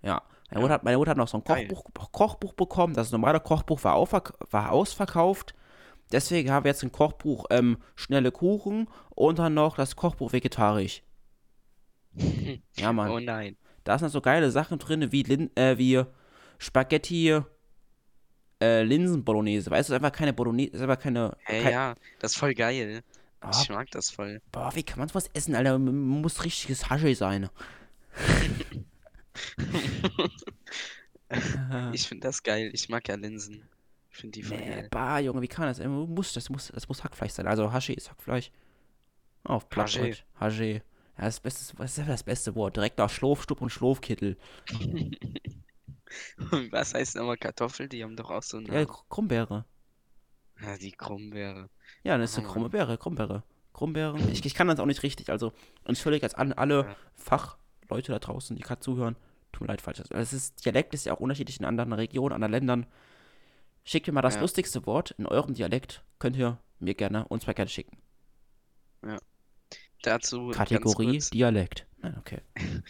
[0.03, 0.23] Ja.
[0.51, 0.61] Meine, Ja.
[0.63, 1.45] Mutter, hat- meine Mutter hat noch so ein.
[1.45, 2.95] Kochbuch, Kochbuch bekommen.
[2.95, 3.97] Das normale Kochbuch war,
[4.51, 5.55] war ausverkauft.
[6.11, 11.03] Deswegen haben wir jetzt ein Kochbuch ähm, schnelle Kuchen und dann noch das Kochbuch vegetarisch.
[12.77, 13.11] Ja, Mann.
[13.11, 13.57] Oh nein.
[13.85, 16.03] Da sind so geile Sachen drin, wie, Lin äh, wie
[16.59, 17.41] Spaghetti,
[18.61, 19.71] äh, Linsen-Bolognese.
[19.71, 21.37] Weißt du, einfach keine Bolognese, ist einfach keine.
[21.45, 23.03] Hey, kein, ja, das ist voll geil.
[23.41, 24.41] Ah, Ich mag das voll.
[24.53, 25.79] boah, wie kann man sowas essen, Alter?
[25.79, 27.49] Muss richtiges Hasche sein.
[31.93, 32.71] Ich finde das geil.
[32.75, 33.63] Ich mag ja Linsen.
[34.11, 34.89] Ich finde die voll Nee, geil.
[34.91, 35.79] bah, Junge, wie kann das?
[35.79, 37.47] Äh, Muss, das, muss, das muss Hackfleisch sein.
[37.47, 38.51] Also Hasche ist Hackfleisch.
[39.45, 40.25] Oh, auf Plattdeutsch.
[40.39, 40.83] Hasche.
[41.19, 42.77] Ja, das, beste, das ist das beste Wort.
[42.77, 44.37] Direkt nach Schlofstub und Schlofkittel.
[46.71, 47.89] Was heißt nochmal Kartoffel?
[47.89, 48.85] Die haben doch auch so einen Ja.
[48.85, 49.65] Krummbeere.
[50.61, 51.71] Ja, die Krummbeere.
[52.03, 52.53] Ja, das ist eine Ah.
[52.53, 53.43] krumme Beere, Krummbeere.
[53.73, 54.29] Grumbeeren.
[54.31, 55.31] Ich, ich kann das auch nicht richtig.
[55.31, 55.53] Also,
[55.85, 56.97] entschuldige jetzt an alle Ja.
[57.15, 59.17] Fachleute da draußen, die gerade zuhören.
[59.53, 60.01] Tut mir leid, falsch.
[60.01, 62.87] Also, es ist, Dialekt ist ja auch unterschiedlich in anderen Regionen, anderen Ländern.
[63.85, 64.41] Schickt mir mal das Ja.
[64.43, 66.05] lustigste Wort in eurem Dialekt.
[66.19, 67.97] Könnt ihr mir gerne, uns mal gerne schicken.
[70.03, 71.87] Dazu Kategorie kurz, Dialekt.
[72.03, 72.41] Nein, okay.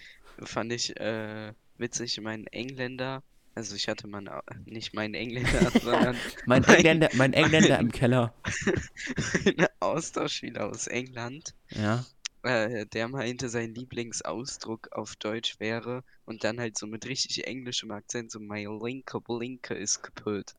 [0.44, 3.22] fand ich äh, witzig, mein Engländer,
[3.54, 4.24] also ich hatte mal
[4.64, 8.32] nicht meinen Engländer, sondern Mein Mein- Engländer, mein Engländer im Keller.
[9.46, 12.04] einen Austauschschüler aus England, Ja.
[12.44, 17.90] äh, der meinte, sein Lieblingsausdruck auf Deutsch wäre und dann halt so mit richtig englischem
[17.90, 20.54] Akzent so My linker Blinker ist kaputt.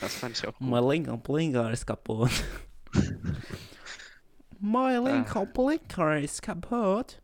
[0.00, 0.68] Das fand ich auch gut.
[0.68, 2.30] Mein linker Blinker ist kaputt.
[4.62, 7.20] Mein linker Blinker ist kaputt.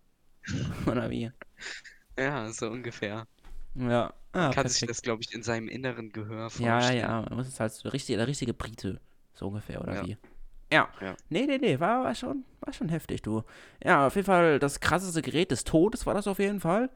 [0.87, 1.31] Oder wie?
[2.18, 3.27] Ja, so ungefähr.
[3.74, 4.12] Ja.
[4.33, 4.90] Ah, Kann sich perfekt.
[4.90, 6.98] das, glaube ich, in seinem inneren Gehör Ja, vorstellen.
[7.01, 9.01] ja, man muss es halt so der richtige, der richtige Brite.
[9.35, 10.05] So ungefähr, oder Ja.
[10.05, 10.16] wie?
[10.72, 10.88] Ja.
[11.01, 11.16] Ja.
[11.31, 13.42] Nee, nee, nee, war, war, schon, war schon heftig, du.
[13.83, 16.90] Ja, auf jeden Fall das krasseste Gerät des Todes war das auf jeden Fall.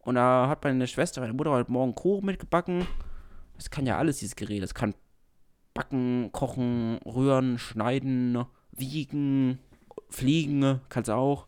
[0.00, 2.86] Und da hat meine Schwester, meine Mutter heute Morgen Kuchen mitgebacken.
[3.56, 4.62] Das kann ja alles, dieses Gerät.
[4.62, 4.94] Das kann
[5.72, 9.58] backen, kochen, rühren, schneiden, wiegen,
[10.14, 11.46] fliegen, kann's auch.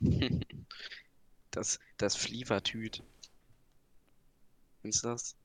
[1.50, 3.02] Das, das Flievertüt.
[4.80, 5.36] Kennst du das?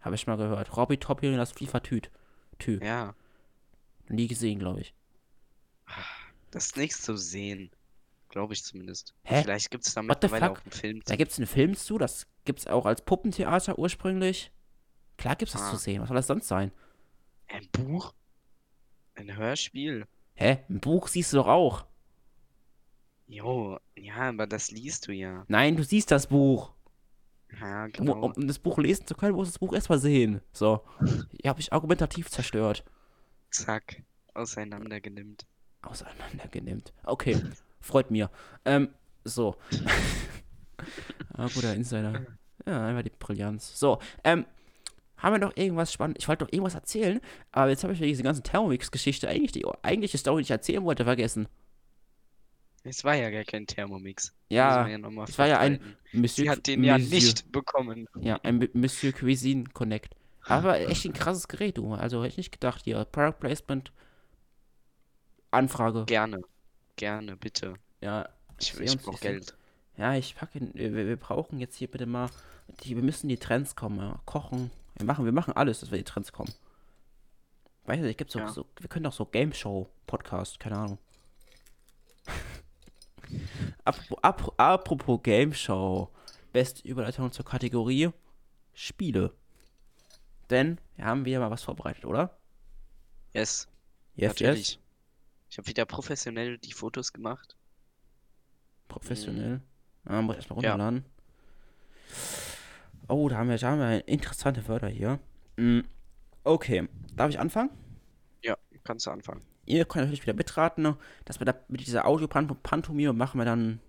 [0.00, 0.76] Habe ich mal gehört.
[0.76, 2.10] Robby Toppy und das Fliefertüt.
[2.58, 2.78] Tü.
[2.84, 3.14] Ja.
[4.08, 4.94] Nie gesehen, glaube ich.
[6.50, 7.70] Das ist nichts zu sehen.
[8.28, 9.14] Glaube ich zumindest.
[9.24, 9.42] Hä?
[9.44, 11.16] Vielleicht gibt es da mittlerweile auch einen Film Da zu.
[11.16, 14.52] gibt's einen Film zu, das gibt's auch als Puppentheater ursprünglich.
[15.16, 15.70] Klar gibt's das Ah.
[15.70, 16.02] zu sehen.
[16.02, 16.70] Was soll das sonst sein?
[17.48, 18.12] Ein Buch?
[19.14, 20.06] Ein Hörspiel?
[20.34, 20.58] Hä?
[20.68, 21.86] Ein Buch siehst du doch auch.
[23.28, 25.44] Jo, ja, aber das liest du ja.
[25.48, 26.72] Nein, du siehst das Buch.
[27.60, 28.24] Ja, genau.
[28.24, 30.40] um, um das Buch lesen zu können, musst du das Buch erstmal sehen.
[30.52, 30.82] So.
[31.40, 32.84] Hier habe ich argumentativ zerstört.
[33.50, 34.02] Zack.
[34.34, 35.46] Auseinandergenimmt.
[35.82, 36.92] Auseinandergenimmt.
[37.04, 37.40] Okay.
[37.80, 38.30] Freut mir.
[38.64, 38.90] Ähm,
[39.24, 39.56] so.
[41.34, 42.26] ah, guter Insider.
[42.66, 43.78] Ja, einfach die Brillanz.
[43.78, 44.44] So, ähm,
[45.16, 46.18] haben wir noch irgendwas spannend?
[46.18, 47.20] Ich wollte doch irgendwas erzählen,
[47.52, 50.84] aber jetzt habe ich wegen dieser ganzen Thermomix-Geschichte eigentlich die eigentliche Story, die ich erzählen
[50.84, 51.48] wollte, vergessen.
[52.86, 54.32] Es war ja gar kein Thermomix.
[54.48, 55.80] Ja, ja es war ja ein.
[56.12, 58.06] Monsieur, Sie hat den ja Monsieur, nicht bekommen.
[58.20, 60.14] Ja, ein Monsieur Cuisine Connect.
[60.44, 61.92] Aber echt ein krasses Gerät, du.
[61.94, 63.04] Also hätte ich nicht gedacht, hier.
[63.04, 63.92] Product Placement.
[65.50, 66.04] Anfrage.
[66.06, 66.42] Gerne.
[66.96, 67.74] Gerne, bitte.
[68.00, 68.28] Ja,
[68.60, 69.22] Ich, ich uns brauche nicht.
[69.22, 69.56] Geld.
[69.96, 70.60] ja, ich packe.
[70.74, 72.30] Wir, wir brauchen jetzt hier bitte mal.
[72.84, 73.98] Die, wir müssen die Trends kommen.
[73.98, 74.20] Ja.
[74.24, 74.70] Kochen.
[74.96, 76.52] Wir machen, wir machen alles, dass wir die Trends kommen.
[77.84, 78.48] Weißt du, ich gibt's so, Ja.
[78.48, 80.98] so, wir können doch so Game Show Podcast, keine Ahnung.
[83.86, 86.10] Apropos, apro- apropos Game Show.
[86.52, 88.10] Beste Überleitung zur Kategorie
[88.74, 89.34] Spiele.
[90.50, 92.38] Denn wir haben wieder mal was vorbereitet, oder?
[93.34, 93.68] Yes,
[94.14, 94.80] Yes, natürlich.
[95.50, 97.56] Ich habe wieder professionell die Fotos gemacht.
[98.88, 99.60] Professionell.
[100.04, 100.72] Ah, muss ich erstmal Ja.
[100.72, 101.04] runterladen.
[103.08, 105.18] Oh, da haben wir, da haben wir interessante Wörter hier.
[105.56, 105.80] Mm,
[106.44, 107.70] Okay, darf ich anfangen?
[108.42, 109.42] Ja, kannst du anfangen.
[109.66, 110.96] Ihr könnt natürlich wieder mitraten, ne?
[111.24, 113.80] dass wir da mit dieser Audio-Pantomime machen wir dann.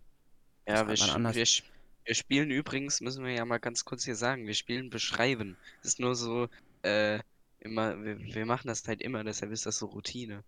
[0.67, 1.35] Ja, wir, anders.
[1.35, 1.45] wir,
[2.05, 5.55] wir spielen übrigens, müssen wir ja mal ganz kurz hier sagen, wir spielen beschreiben.
[5.81, 6.49] Das ist nur so,
[6.81, 7.19] äh,
[7.59, 10.43] immer, wir, wir machen das halt immer, deshalb ist das so Routine.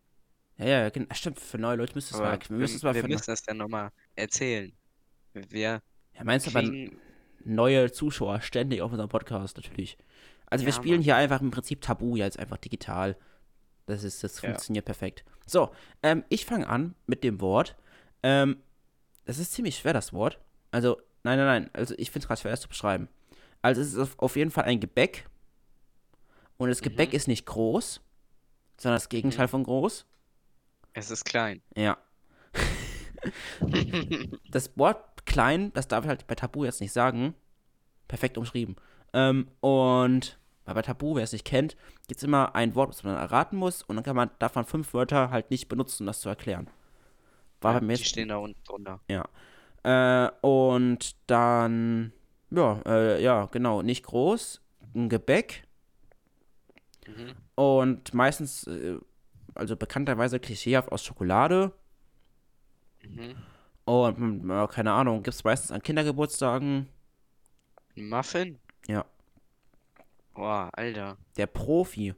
[0.58, 2.40] Ja, ja, stimmt, für neue Leute müsste es Aber mal.
[2.42, 4.74] Wir wir, müssen es mal wir müssen das dann nochmal erzählen.
[5.34, 5.82] Wir
[6.14, 6.70] ja, meinst du aber
[7.46, 9.98] neue Zuschauer ständig auf unserem Podcast natürlich.
[10.48, 11.04] Also wir Ja, spielen Mann.
[11.04, 13.16] hier einfach im Prinzip Tabu jetzt einfach digital.
[13.90, 14.50] Das ist, das Ja.
[14.50, 15.24] funktioniert perfekt.
[15.46, 15.72] So,
[16.04, 17.76] ähm, ich fange an mit dem Wort.
[18.24, 18.58] Ähm,
[19.26, 20.40] das ist ziemlich schwer, das Wort.
[20.72, 21.70] Also, nein, nein, nein.
[21.74, 23.08] Also ich finde es gerade schwer, das zu beschreiben.
[23.62, 25.26] Also es ist auf, auf jeden Fall ein Gebäck.
[26.58, 27.16] Und das Gebäck Mhm.
[27.16, 28.02] ist nicht groß,
[28.78, 30.06] sondern das Gegenteil von groß.
[30.94, 31.62] es ist klein.
[31.76, 31.98] Ja.
[34.52, 37.34] das Wort klein, das darf ich halt bei Tabu jetzt nicht sagen.
[38.08, 38.76] Perfekt umschrieben.
[39.14, 40.38] Ähm, und
[40.70, 41.76] weil bei Tabu, wer es nicht kennt,
[42.08, 44.66] gibt es immer ein Wort, das man erraten muss und dann kann man, darf man
[44.66, 46.70] fünf Wörter halt nicht benutzen, um das zu erklären.
[47.62, 49.00] War Ja, bei mir die stehen da unten drunter.
[49.84, 52.14] äh, und dann,
[52.52, 54.62] ja, äh, ja, genau, nicht groß,
[54.96, 55.64] ein Gebäck
[57.08, 57.36] Mhm.
[57.56, 58.98] und meistens, äh,
[59.56, 61.74] also bekannterweise klischeehaft aus Schokolade
[63.04, 63.36] Mhm.
[63.86, 66.88] und, ja, keine Ahnung, gibt es meistens an Kindergeburtstagen.
[67.96, 68.60] Muffin?
[70.34, 71.18] Boah, Alter.
[71.38, 72.14] Der Profi.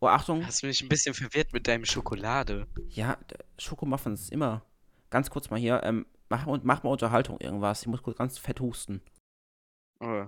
[0.00, 0.44] Oh, Achtung.
[0.44, 2.66] Hast du mich ein bisschen verwirrt mit deinem Schokolade.
[2.90, 3.16] Ja,
[3.58, 4.62] Schokomuffins immer.
[5.10, 5.80] Ganz kurz mal hier.
[5.84, 7.82] Ähm, mach, mach mal Unterhaltung irgendwas.
[7.82, 9.00] Ich muss kurz ganz fett husten.
[10.00, 10.26] Oh.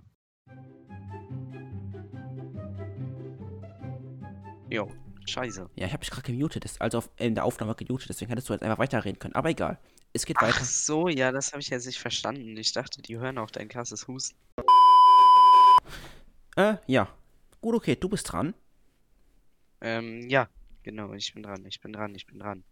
[4.70, 4.88] Jo.
[5.26, 5.70] Scheiße.
[5.76, 8.52] Ja, ich habe dich gerade gemutet, also auf, in der Aufnahme gemutet, deswegen hättest du
[8.52, 9.34] jetzt einfach weiterreden können.
[9.34, 9.78] Aber egal.
[10.12, 10.64] Es geht Ach weiter.
[10.64, 12.56] so, ja, das habe ich jetzt nicht verstanden.
[12.56, 14.36] Ich dachte, die hören auf dein krasses Husten.
[16.56, 17.08] Äh, ja.
[17.60, 18.54] Gut, okay, du bist dran.
[19.80, 20.48] Ähm, ja,
[20.82, 22.64] genau, ich bin dran, ich bin dran, ich bin dran.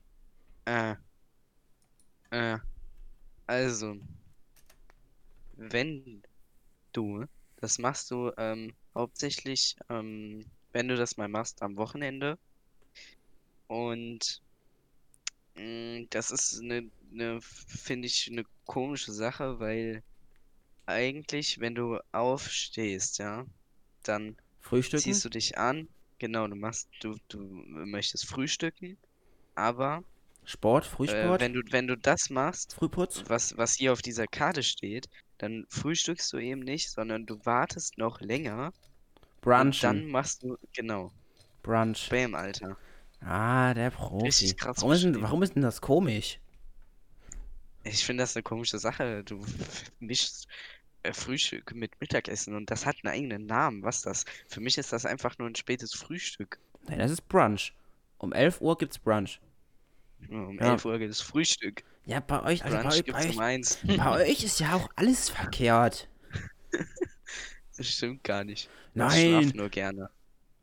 [0.66, 0.96] Äh,
[2.30, 2.58] äh,
[3.46, 3.96] also,
[5.56, 6.22] wenn
[6.92, 12.38] du, das machst du, ähm, hauptsächlich, ähm, wenn du das mal machst am Wochenende
[13.68, 14.40] und
[15.56, 20.02] mh, das ist eine, eine finde ich, eine komische Sache, weil
[20.86, 23.46] eigentlich, wenn du aufstehst, ja,
[24.02, 25.02] dann Frühstücken.
[25.02, 25.88] ziehst du dich an,
[26.18, 28.96] genau, du machst, du, du möchtest frühstücken,
[29.54, 30.02] aber
[30.44, 33.24] Sport, äh, Frühsport, wenn du, wenn du das machst, Frühputz.
[33.26, 37.98] was, was hier auf dieser Karte steht, dann frühstückst du eben nicht, sondern du wartest
[37.98, 39.80] noch länger und Brunchen.
[39.80, 41.12] dann machst du, genau,
[41.62, 42.08] Brunch.
[42.10, 42.76] Bam, Alter.
[43.20, 44.26] Ah, der Profi.
[44.26, 46.40] Richtig krass warum, ist denn, warum ist denn das komisch?
[47.84, 49.24] Ich finde das eine komische Sache.
[49.24, 49.44] Du
[50.00, 50.48] mischst äh,
[51.12, 53.82] Frühstück mit Mittagessen und das hat einen eigenen Namen.
[53.82, 54.24] Was das?
[54.48, 56.58] Für mich ist das einfach nur ein spätes Frühstück.
[56.86, 57.72] Nein, das ist Brunch.
[58.18, 59.40] Um 11 Uhr gibt's Brunch.
[60.28, 60.72] Ja, Um Ja.
[60.72, 61.82] 11 Uhr gibt es Frühstück.
[62.06, 63.78] Ja, bei euch, also bei, Brunch euch- bei, um euch, 1.
[63.96, 66.08] bei euch ist ja auch alles verkehrt.
[67.78, 68.64] Das stimmt gar nicht.
[68.90, 69.42] Ich Nein.
[69.42, 70.10] schlaf nur gerne.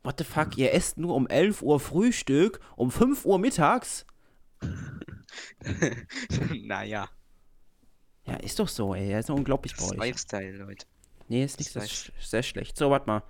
[0.04, 4.06] What the fuck, ihr esst nur um 11 Uhr Frühstück, um 5 Uhr mittags?
[6.62, 7.08] naja,
[8.30, 9.10] Ja, ist doch so, ey.
[9.12, 10.08] Das ist unglaublich das bei ist euch.
[10.08, 10.86] Lifestyle, Leute.
[11.28, 12.76] Nee, ist nicht das das sch sehr schlecht.
[12.76, 13.22] So, warte mal.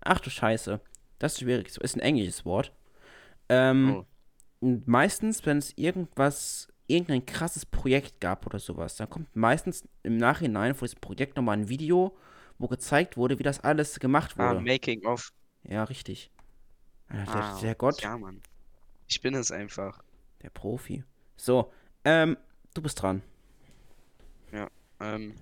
[0.00, 0.80] Ach du Scheiße.
[1.18, 1.70] Das ist schwierig.
[1.70, 2.72] So, Ist ein englisches Wort.
[3.48, 4.04] Ähm,
[4.60, 4.76] Oh.
[4.86, 10.74] meistens, wenn es irgendwas, irgendein krasses Projekt gab oder sowas, dann kommt meistens im Nachhinein
[10.74, 12.16] vor diesem Projekt nochmal ein Video,
[12.58, 14.60] wo gezeigt wurde, wie das alles gemacht Ah, wurde.
[14.60, 15.32] Making of.
[15.64, 16.30] ja, richtig.
[17.12, 18.40] Der, Ah, der Gott, Ja, Mann.
[19.08, 20.02] Ich bin es einfach.
[20.42, 21.04] der Profi.
[21.36, 21.72] So,
[22.04, 22.36] ähm,
[22.74, 23.22] du bist dran.
[25.02, 25.34] Ähm.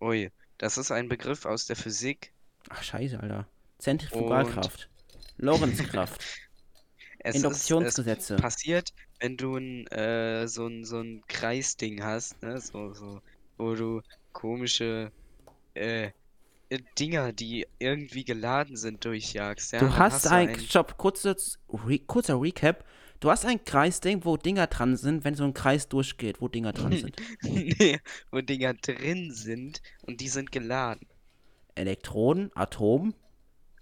[0.00, 2.32] Ui, das ist ein Begriff aus der Physik.
[2.68, 3.46] Ach, scheiße, Alter.
[3.78, 4.88] Zentrifugalkraft.
[5.38, 6.22] Lorentzkraft.
[7.22, 8.36] Es ist, Induktionsgesetze.
[8.36, 12.58] passiert, wenn du ein, äh, so ein, so ein Kreisding hast, ne?
[12.58, 13.20] So, so,
[13.58, 14.00] wo du
[14.32, 15.12] komische,
[15.74, 16.12] äh,
[16.98, 19.80] Dinger, die irgendwie geladen sind, durchjagst, ja?
[19.80, 22.84] Du hast du ein, Stopp, kurzes, Re, kurzer Recap.
[23.20, 26.72] Du hast ein Kreisding, wo Dinger dran sind, wenn so ein Kreis durchgeht, wo Dinger
[26.72, 27.16] dran sind.
[27.42, 31.06] Nee, wo Dinger drin sind und die sind geladen.
[31.74, 33.14] Elektronen, Atom,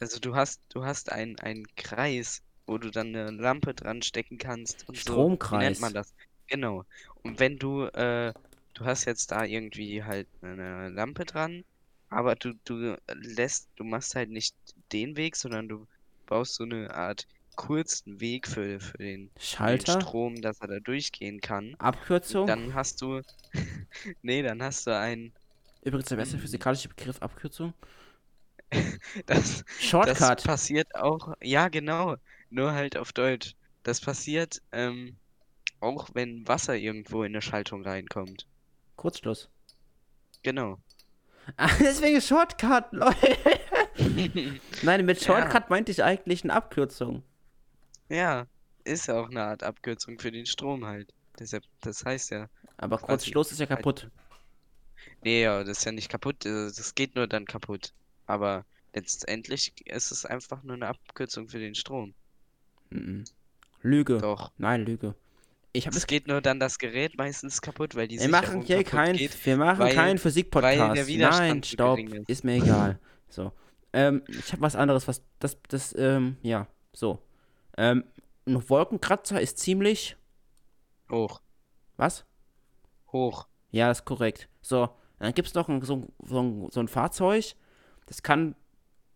[0.01, 4.38] Also du hast, du hast einen, einen Kreis, wo du dann eine Lampe dran stecken
[4.38, 5.37] kannst und so.
[5.51, 5.61] Wie Stromkreis.
[5.61, 6.14] nennt man das?
[6.48, 6.85] Genau.
[7.22, 8.35] Und wenn du, äh,
[8.74, 11.64] du hast jetzt da irgendwie halt eine Lampe dran,
[12.11, 14.57] aber du, du lässt, du machst halt nicht
[14.92, 15.87] den Weg, sondern du
[16.27, 17.27] baust so eine Art
[17.59, 21.75] kurzen Weg für, für den, Schalter, Strom, dass er da durchgehen kann.
[21.79, 22.47] Abkürzung.
[22.47, 23.21] Dann hast du,
[24.23, 25.33] nee, dann hast du ein,
[25.83, 27.75] Übrigens der beste physikalische Begriff, Abkürzung.
[29.27, 30.44] das, Das Shortcut.
[30.44, 32.16] passiert auch, ja genau,
[32.51, 33.55] nur halt auf Deutsch.
[33.83, 35.16] Das passiert ähm,
[35.81, 38.47] auch, wenn Wasser irgendwo in eine Schaltung reinkommt.
[38.97, 39.49] Kurzschluss.
[40.42, 40.79] Genau.
[41.57, 43.38] Ah, deswegen Shortcut, Leute.
[44.83, 45.27] Nein, mit Ja.
[45.27, 47.23] Shortcut meinte ich eigentlich eine Abkürzung.
[48.09, 48.47] Ja,
[48.85, 51.12] ist ja auch eine Art Abkürzung für den Strom halt.
[51.38, 52.49] Deshalb, das heißt ja.
[52.77, 53.07] Aber Quasi.
[53.09, 54.09] Kurzschluss ist ja kaputt.
[55.23, 57.92] Nee, ja, das ist ja nicht kaputt, äh, das geht nur dann kaputt.
[58.27, 62.14] Aber letztendlich ist es einfach nur eine Abkürzung für den Strom.
[62.90, 63.25] Mhm.
[63.83, 64.18] Lüge.
[64.18, 64.51] Doch.
[64.59, 65.14] Nein, Lüge.
[65.73, 68.62] Ich habe Es geht nur dann das Gerät meistens kaputt, weil die Wir machen Sicherung
[68.64, 69.47] hier kaputt kein, geht.
[69.47, 71.09] wir machen weil- keinen Physik-Podcast.
[71.09, 72.29] Nein, gering ist.
[72.29, 72.99] ist mir egal.
[73.29, 73.53] So,
[73.92, 77.23] ähm, ich habe was anderes, was, das, das, ähm, ja, so.
[77.78, 78.04] Ähm,
[78.46, 80.16] ein Wolkenkratzer ist ziemlich,
[81.10, 81.42] Hoch,
[81.98, 82.24] was?
[83.12, 83.48] hoch.
[83.70, 84.48] Ja, ist korrekt.
[84.62, 84.88] So,
[85.18, 87.54] dann gibt es noch ein, so, ein- so, so ein Fahrzeug,
[88.06, 88.54] das kann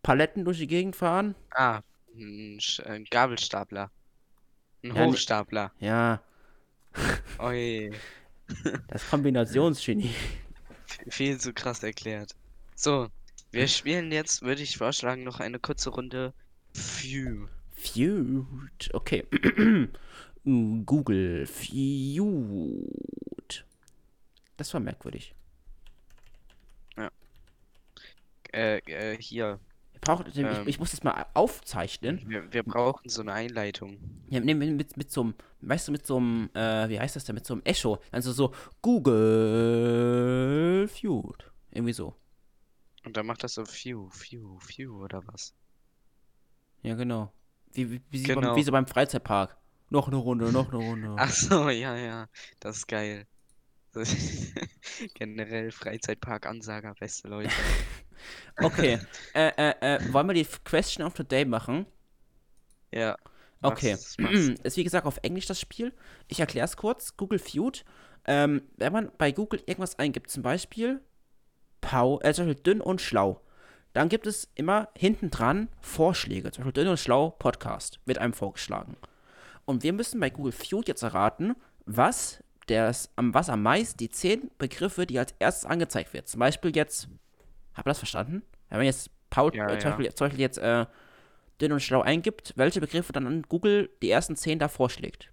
[0.03, 1.35] Paletten durch die Gegend fahren.
[1.55, 1.81] Ah,
[2.15, 3.91] ein, Sch- ein Gabelstapler.
[4.85, 5.73] Ein Ja, ne- Hochstapler.
[5.81, 6.23] Ja,
[7.39, 8.01] Oi,
[8.89, 10.11] das Kombinationsgenie.
[11.09, 12.33] viel zu krass erklärt.
[12.75, 13.09] So,
[13.53, 16.35] wir spielen jetzt, würde ich vorschlagen, noch eine kurze Runde
[16.75, 17.49] Phew.
[17.83, 18.91] Feud.
[18.93, 19.25] Okay.
[20.45, 22.35] Google Feud.
[24.57, 25.35] Das war merkwürdig.
[28.53, 29.59] Äh, äh, hier.
[29.93, 30.65] Wir brauchen, ich, Ähm.
[30.67, 32.23] ich muss das mal aufzeichnen.
[32.29, 33.99] Wir, wir brauchen so eine Einleitung.
[34.29, 37.17] Ja, nee, mit, mit, mit so einem, weißt du, mit so einem, äh, wie heißt
[37.17, 38.01] das denn, mit so einem Echo.
[38.11, 41.51] Also so Google Feud.
[41.71, 42.15] Irgendwie so.
[43.05, 45.55] Und dann macht das so Phew, Phew, Phew oder was?
[46.83, 47.33] Ja, genau.
[47.73, 48.41] Wie, wie, wie, Genau.
[48.41, 49.57] beim, wie so beim Freizeitpark.
[49.91, 51.15] Noch eine Runde, noch eine Runde.
[51.19, 52.29] Ach so, ja, ja,
[52.61, 53.27] das ist geil.
[55.15, 57.51] Generell Freizeitpark-Ansager, beste Leute.
[58.61, 59.01] Okay.
[59.35, 61.87] äh, äh, äh, wollen wir die Question of the Day machen?
[62.93, 63.17] Ja.
[63.63, 63.97] Okay.
[64.63, 65.93] Ist wie gesagt auf Englisch das Spiel.
[66.29, 67.17] Ich erkläre es kurz.
[67.17, 67.85] Google Feud.
[68.25, 71.01] Ähm, wenn man bei Google irgendwas eingibt, zum Beispiel
[71.81, 73.41] Pau, äh, zum Beispiel dünn und schlau,
[73.93, 76.51] dann gibt es immer hinten dran Vorschläge.
[76.51, 78.97] Zum Beispiel dünn und schlau Podcast wird einem vorgeschlagen.
[79.65, 81.55] Und wir müssen bei Google Feud jetzt erraten,
[81.87, 82.43] was
[83.17, 86.29] am was am meisten die zehn Begriffe, die als erstes angezeigt wird.
[86.29, 87.09] Zum Beispiel jetzt,
[87.75, 88.43] habt ihr das verstanden?
[88.71, 89.97] Wenn man jetzt Paul, Ja, äh, zum, ja.
[89.97, 90.87] Beispiel, zum Beispiel jetzt äh,
[91.61, 95.31] dünn und schlau eingibt, welche Begriffe dann an Google die ersten zehn da vorschlägt.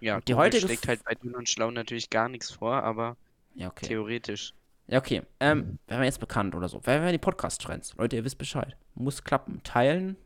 [0.00, 3.16] Ja, die Google heutige schlägt halt bei Dünn und Schlau natürlich gar nichts vor, aber
[3.54, 3.86] Ja, okay.
[3.86, 4.54] theoretisch.
[4.90, 5.22] Ja, okay.
[5.38, 6.80] Ähm, wären wir jetzt bekannt oder so.
[6.82, 7.94] Wer wären die Podcast-Trends?
[7.96, 8.76] Leute, ihr wisst Bescheid.
[8.94, 9.62] Muss klappen.
[9.62, 10.16] Teilen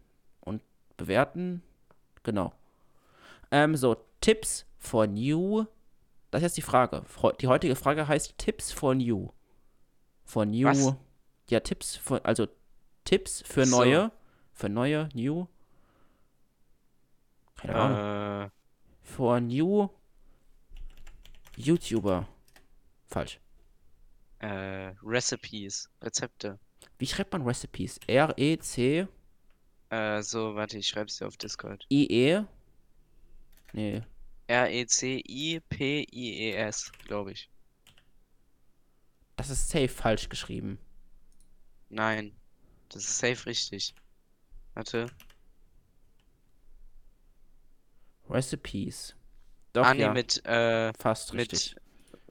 [0.41, 0.63] und
[0.97, 1.63] bewerten.
[2.23, 2.53] Genau.
[3.51, 5.67] Ähm, so, Tipps for New.
[6.31, 7.05] Das ist jetzt die Frage.
[7.41, 9.29] Die heutige Frage heißt Tipps for New.
[10.25, 10.67] For New.
[10.67, 10.95] Was?
[11.51, 12.49] Ja, Tipps für, also
[13.05, 13.77] Tipps für So.
[13.77, 14.11] neue.
[14.55, 15.47] Für neue, New.
[17.57, 18.47] Keine Ahnung.
[18.47, 18.51] Äh,
[19.03, 19.89] For New
[21.57, 22.27] YouTuber.
[23.07, 23.39] Falsch.
[24.45, 26.59] Äh, Recipes, Rezepte.
[26.99, 27.99] Wie schreibt man Recipes?
[28.07, 29.09] E R-E-C.
[29.89, 31.87] Äh, so, warte, ich schreib's dir auf Discord.
[31.91, 32.45] IE.
[33.73, 33.97] Nee.
[33.97, 34.03] E
[34.47, 35.63] R-E-C-I-P-I-E-S,
[37.07, 37.49] glaube ich.
[39.37, 40.79] Das ist safe falsch geschrieben.
[41.89, 42.33] Nein,
[42.91, 43.95] das ist safe richtig.
[44.75, 45.07] Warte.
[48.29, 49.17] Recipes.
[49.73, 50.13] Doch, ah, nee, ja.
[50.13, 51.77] mit, äh, fast richtig.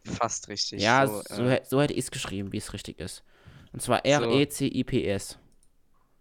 [0.06, 0.82] Fast richtig.
[0.82, 3.24] ja, so, so, äh, so hätte ich es geschrieben, wie es richtig ist.
[3.72, 4.10] Und zwar So.
[4.12, 5.40] R-E-C-I-P-S.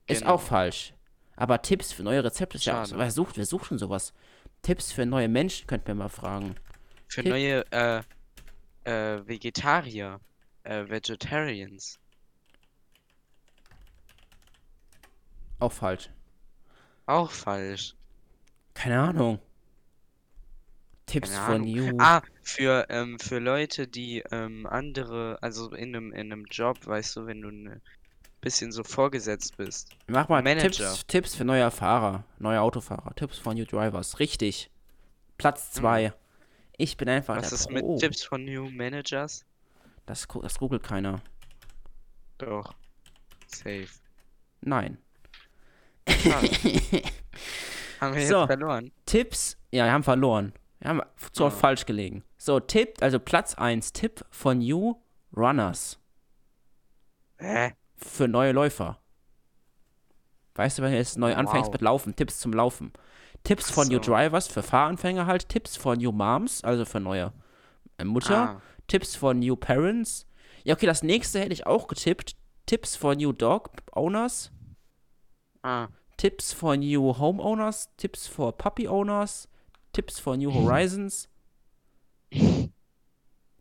[0.06, 0.34] Ist Genau.
[0.34, 0.94] auch falsch.
[1.36, 2.84] Aber Tipps für neue Rezepte ist ja.
[2.90, 4.12] Wer sucht, wer sucht schon sowas?
[4.62, 6.54] Tipps für neue Menschen, könnten wir mal fragen.
[7.08, 8.02] für Tipp- neue, äh,
[8.84, 10.20] äh, Vegetarier,
[10.64, 11.98] äh, Vegetarians.
[15.58, 16.10] Auch falsch.
[17.06, 17.94] Auch falsch.
[18.74, 19.38] Keine Ahnung.
[21.06, 21.70] Tipps Ahnung.
[21.70, 21.96] New.
[21.98, 27.16] Ah, für, ähm, für Leute, die, ähm, andere, also in einem, in einem Job, weißt
[27.16, 27.82] du, wenn du ein
[28.40, 29.90] bisschen so vorgesetzt bist.
[30.06, 30.68] Mach mal Manager.
[30.70, 33.14] Tipps, Tipps für neue Fahrer, neue Autofahrer.
[33.14, 34.18] Tipps for New Drivers.
[34.20, 34.70] Richtig.
[35.38, 36.12] Platz 2.
[36.76, 37.36] Ich bin einfach.
[37.36, 37.98] Was ist mit Pro.
[37.98, 39.44] Tipps von New Managers?
[40.06, 41.20] Das, das googelt keiner.
[42.38, 42.74] Doch.
[43.46, 43.86] Safe.
[44.62, 44.98] Nein.
[48.00, 48.40] Haben wir So.
[48.40, 48.90] jetzt verloren?
[49.06, 50.52] Tipps, ja, wir haben verloren.
[50.82, 52.24] Wir haben zu oft falsch gelegen.
[52.38, 54.96] So, Tipp, also Platz 1, Tipp von New
[55.36, 56.00] Runners
[57.38, 57.74] Hä?
[57.96, 58.98] für neue Läufer.
[60.56, 61.72] Weißt du, wenn du jetzt neu anfängst Wow.
[61.72, 62.92] mit Laufen, Tipps zum Laufen.
[63.44, 64.12] Tipps von New so.
[64.12, 67.32] Drivers für Fahranfänger halt, Tipps von New Moms, also für neue
[67.98, 70.26] äh, Mutter, Ah, Tipps von New Parents.
[70.64, 72.36] Ja, okay, das nächste hätte ich auch getippt.
[72.66, 74.50] Tipps for New Dog Owners,
[75.62, 75.88] ah.
[76.16, 79.48] Tipps for New Homeowners, Tipps for Puppy Owners,
[79.92, 81.28] Tipps for New Horizons.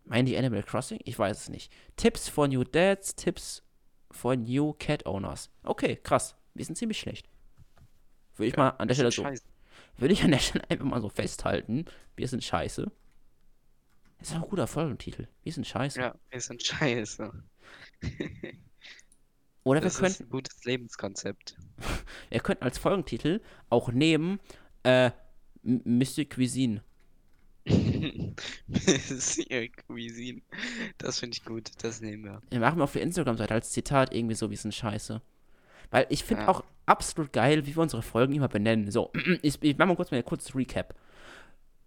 [0.06, 1.00] Meinen die Animal Crossing?
[1.04, 1.72] Ich weiß es nicht.
[1.96, 3.64] Tipps for New Dads, Tipps
[4.12, 5.50] for New Cat Owners.
[5.64, 6.36] Okay, krass.
[6.54, 7.30] Wir sind ziemlich schlecht.
[8.36, 9.44] Würde ich mal an der Stelle so, scheiße.
[9.98, 11.86] würde ich an der Stelle einfach mal so festhalten.
[12.16, 12.92] Wir sind scheiße.
[14.20, 15.28] Das ist auch ein guter Folgentitel.
[15.44, 16.00] Wir sind scheiße.
[16.00, 17.32] Ja, wir sind scheiße.
[19.64, 21.58] Oder wir Das könnten, ist ein gutes Lebenskonzept.
[22.30, 24.40] wir könnten als Folgentitel auch nehmen,
[24.84, 25.12] äh,
[25.64, 26.82] M- Mystic Cuisine.
[28.68, 30.42] Monsieur Cuisine.
[30.98, 31.70] Das finde ich gut.
[31.84, 32.42] Das nehmen wir.
[32.50, 35.22] Wir machen wir auf der Instagram-Seite als Zitat irgendwie so, wir sind scheiße.
[35.92, 36.50] Weil ich finde Ja.
[36.50, 38.90] auch absolut geil, wie wir unsere Folgen immer benennen.
[38.92, 40.96] So, ich, ich mache mal kurz mal ein kurzes Recap.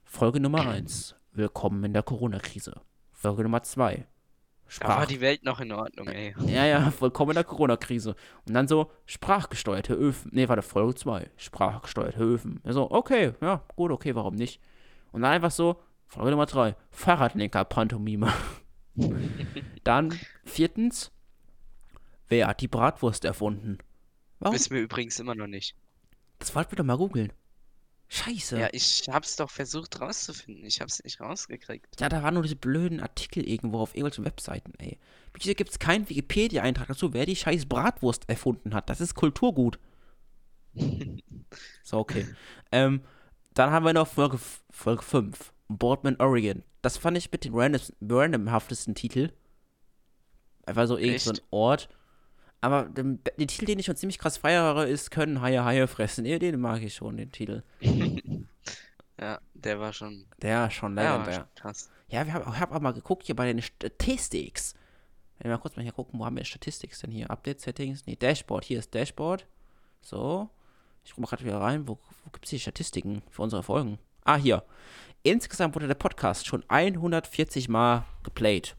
[0.04, 1.16] Folge Nummer 1.
[1.32, 2.80] Willkommen in der Corona-Krise.
[3.12, 4.06] Folge Nummer 2.
[4.66, 5.06] Da war Sprach.
[5.06, 6.34] die Welt noch in Ordnung, ey.
[6.46, 8.16] Ja, ja, der Corona-Krise.
[8.46, 10.30] Und dann so, sprachgesteuerte Öfen.
[10.34, 11.30] Nee, warte, Folge 2.
[11.36, 12.60] Sprachgesteuerte Öfen.
[12.64, 14.60] Ja, so, okay, ja, gut, okay, warum nicht?
[15.12, 16.74] Und dann einfach so, Folge Nummer 3.
[16.90, 18.32] Fahrradlenker-Pantomime.
[19.84, 21.12] dann, viertens,
[22.28, 23.78] wer hat die Bratwurst erfunden?
[24.40, 24.54] Warum?
[24.54, 25.76] Wissen wir übrigens immer noch nicht.
[26.38, 27.32] Das wollten wir doch mal googeln.
[28.14, 28.56] Scheiße.
[28.56, 30.64] Ja, Ja, ich hab's doch versucht rauszufinden.
[30.64, 32.00] Ich hab's nicht rausgekriegt.
[32.00, 34.98] da waren nur diese blöden Artikel irgendwo auf irgendwelchen Webseiten, ey.
[35.32, 38.88] Wieso gibt's keinen Wikipedia-Eintrag dazu, wer die scheiß Bratwurst erfunden hat?
[38.88, 39.78] Das ist Kulturgut.
[41.84, 42.26] So, okay.
[42.72, 43.02] ähm,
[43.52, 44.40] dann haben wir noch Folge,
[44.70, 45.52] Folge 5.
[45.68, 46.64] Boardman, Oregon.
[46.82, 49.30] Das fand ich mit den random, randomhaftesten Titel.
[50.66, 51.32] Einfach so irgend so?
[51.50, 51.88] Ort.
[52.64, 56.22] Aber den, den Titel, den ich schon ziemlich krass feiere, ist Können Haie Haie fressen.
[56.22, 57.62] Nee, den mag ich schon, den Titel.
[59.20, 61.48] Ja, der war schon, Der ist schon war legendär.
[61.54, 61.88] krass.
[62.08, 64.74] Ja, wir haben hab auch mal geguckt hier bei den Statistics.
[65.38, 67.30] Wenn wir mal kurz mal hier gucken, wo haben wir Statistics denn hier?
[67.30, 68.04] Update Settings?
[68.06, 68.64] Nee, Dashboard.
[68.64, 69.46] Hier ist Dashboard.
[70.00, 70.50] So.
[71.04, 71.86] Ich gucke mal gerade wieder rein.
[71.86, 73.98] Wo, wo gibt es die Statistiken für unsere Folgen?
[74.24, 74.64] Ah, hier.
[75.22, 78.74] Insgesamt wurde der Podcast schon 140 Mal geplayt.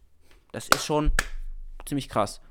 [0.51, 1.13] Das ist schon
[1.85, 2.41] ziemlich krass.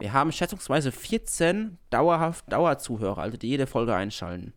[0.00, 4.52] Wir haben schätzungsweise 14 dauerhaft Dauerzuhörer, also die jede Folge einschalten.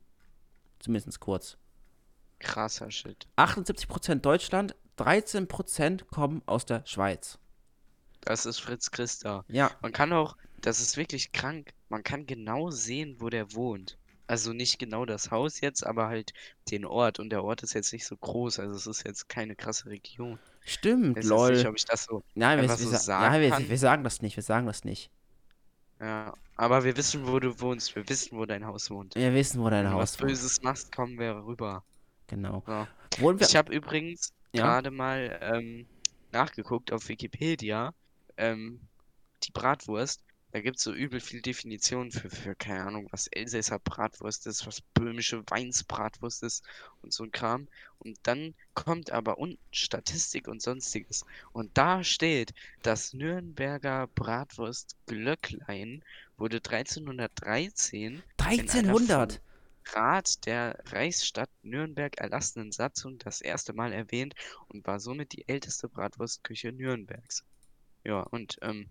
[0.79, 1.57] Zumindest kurz.
[2.39, 3.27] Krasser Shit.
[3.37, 7.39] 78% Deutschland, 13% kommen aus der Schweiz.
[8.21, 9.45] Das ist Fritz Christa.
[9.47, 13.97] Ja, Man kann auch, das ist wirklich krank, man kann genau sehen, wo der wohnt.
[14.27, 16.33] Also nicht genau das Haus jetzt, aber halt
[16.71, 17.19] den Ort.
[17.19, 20.39] Und der Ort ist jetzt nicht so groß, also es ist jetzt keine krasse Region.
[20.61, 21.67] stimmt, Ich weiß nicht, lol.
[21.67, 22.23] ob ich das so.
[22.33, 24.83] Nein, wir, wir, so sa- sagen ja, wir, wir sagen das nicht, wir sagen das
[24.83, 25.11] nicht.
[25.99, 27.95] Ja, aber wir wissen, wo du wohnst.
[27.95, 29.15] Wir wissen, wo dein Haus wohnt.
[29.15, 30.29] Wir wissen, wo dein Wenn Haus was wohnt.
[30.29, 31.83] Böses machst, kommen wir rüber.
[32.27, 32.63] Genau.
[32.65, 33.33] So.
[33.39, 34.63] Ich habe übrigens Ja?
[34.63, 35.85] gerade mal ähm,
[36.31, 37.93] nachgeguckt auf Wikipedia.
[38.37, 38.81] Ähm,
[39.43, 40.24] die Bratwurst,
[40.55, 44.65] da gibt es so übel viel Definitionen für, für, keine Ahnung, was Elsässer Bratwurst ist,
[44.65, 46.63] was böhmische Weinsbratwurst ist
[47.01, 47.67] und so ein Kram.
[47.99, 51.25] Und dann kommt aber unten Statistik und sonstiges.
[51.51, 52.53] Und da steht,
[52.83, 56.05] das Nürnberger Bratwurst Glöcklein
[56.37, 59.41] wurde 1313 in einer 1300.
[59.87, 64.35] Rat der Reichsstadt Nürnberg erlassenen Satzung das erste Mal erwähnt
[64.69, 67.43] und war somit die älteste Bratwurstküche Nürnbergs.
[68.05, 68.89] Ja, und ähm,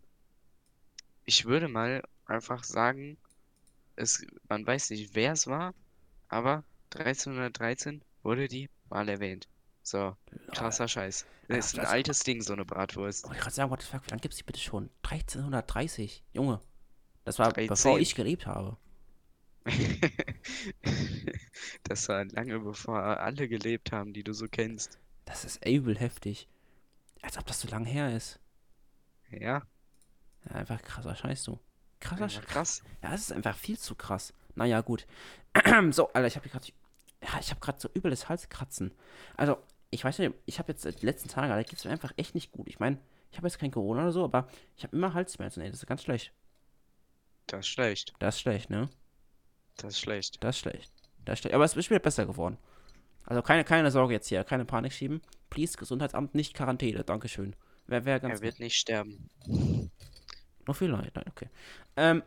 [1.25, 3.17] ich würde mal einfach sagen,
[3.97, 5.75] es, man weiß nicht, wer es war,
[6.29, 6.65] aber
[6.95, 9.49] 1313 wurde die mal erwähnt.
[9.83, 10.17] So,
[10.53, 11.27] krasser Scheiß.
[11.49, 13.25] Das ist ein das- altes Ding, so eine Bratwurst.
[13.25, 14.89] Wollte ich gerade sagen, what the fuck, wie lange gibt es die bitte schon?
[15.03, 16.25] 1330.
[16.33, 16.61] Junge.
[17.25, 17.69] Das war 13.
[17.69, 18.77] bevor ich gelebt habe.
[21.85, 24.99] Das war lange bevor alle gelebt haben, die du so kennst.
[25.25, 26.49] Das ist übel heftig.
[27.23, 28.39] Als ob das so lange her ist.
[29.31, 29.63] Ja,
[30.49, 31.59] Ja, einfach krasser Scheiß, du.
[32.01, 32.47] Krasser Scheiß.
[32.47, 32.83] krass.
[33.03, 34.35] Ja, das ist einfach viel zu krass.
[34.55, 35.07] Naja, gut.
[35.91, 36.67] so, Alter, ich habe gerade.
[37.23, 38.93] Ja, ich habe gerade so übles Halskratzen.
[39.37, 39.57] Also,
[39.91, 42.35] ich weiß nicht, ich habe jetzt die letzten Tage, da geht es mir einfach echt
[42.35, 42.69] nicht gut.
[42.69, 42.99] Ich meine,
[43.31, 45.71] ich habe jetzt kein Corona oder so, aber ich habe immer Halsschmerzen, ey.
[45.71, 46.33] Das ist ganz schlecht.
[47.47, 48.13] Das ist schlecht.
[48.19, 48.91] Das ist schlecht, ne?
[49.77, 50.43] Das ist schlecht.
[50.43, 50.93] Das ist schlecht.
[51.25, 51.55] Das ist schlecht.
[51.55, 52.59] Aber es ist wieder besser geworden.
[53.25, 55.23] Also keine, keine Sorge jetzt hier, keine Panik schieben.
[55.51, 57.05] Please, Gesundheitsamt, nicht Quarantäne.
[57.05, 57.57] Dankeschön.
[57.87, 59.29] Wäre wär ganz Er wird nicht sterben.
[60.67, 61.49] Noch viel Leid, nein, okay.
[61.97, 62.23] Ähm,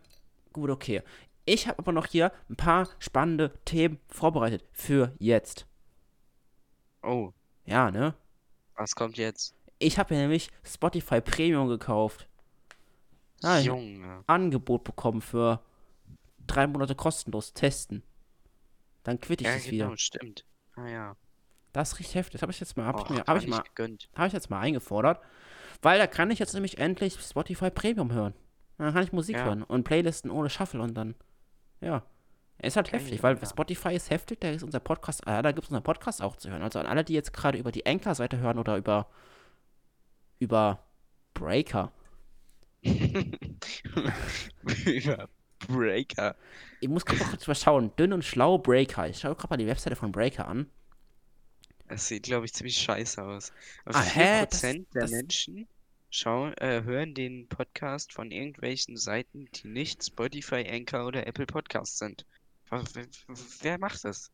[0.53, 1.01] gut, okay.
[1.45, 5.65] Ich habe aber noch hier ein paar spannende Themen vorbereitet für jetzt.
[7.03, 7.33] Oh,
[7.65, 8.15] Ja, ne?
[8.75, 9.53] was kommt jetzt?
[9.79, 12.27] Ich habe ja nämlich Spotify Premium gekauft.
[13.41, 14.23] Ich hab Junge.
[14.27, 15.61] Angebot bekommen für
[16.47, 18.03] drei Monate kostenlos testen.
[19.03, 19.97] Dann quitte ich Ja, das genau, wieder.
[19.97, 20.45] stimmt.
[20.75, 21.15] Ah ja.
[21.73, 22.33] Das ist richtig heftig.
[22.33, 24.09] Das habe ich jetzt mal, hab ich Och, mir, hab ich mal, gegönnt.
[24.15, 25.21] habe ich jetzt mal eingefordert.
[25.81, 28.33] Weil da kann ich jetzt nämlich endlich Spotify Premium hören.
[28.77, 29.45] Dann kann ich Musik Ja.
[29.45, 31.15] hören und Playlisten ohne Shuffle und dann,
[31.81, 32.03] ja.
[32.59, 33.45] Ist halt Geil, heftig, weil Alter.
[33.45, 36.49] Spotify ist heftig, da ist unser Podcast, ah, da gibt es unseren Podcast auch zu
[36.49, 36.63] hören.
[36.63, 39.07] Also an alle, die jetzt gerade über die Anchor-Seite hören oder über,
[40.39, 40.79] über
[41.35, 41.91] Breaker.
[44.85, 45.29] Über
[45.67, 46.35] Breaker.
[46.79, 47.91] Ich muss gerade kurz mal schauen.
[47.97, 49.07] Dünn und schlau Breaker.
[49.07, 50.67] Ich schaue gerade mal die Webseite von Breaker an.
[51.87, 53.51] Das sieht, glaube ich, ziemlich scheiße aus.
[53.85, 54.45] Ah, hä?
[54.45, 55.67] 4% Das- der das- Menschen
[56.09, 61.97] schauen, äh, hören den Podcast von irgendwelchen Seiten, die nicht Spotify, Anchor oder Apple Podcasts
[61.99, 62.25] sind.
[62.69, 62.83] Wer,
[63.61, 64.31] wer macht das?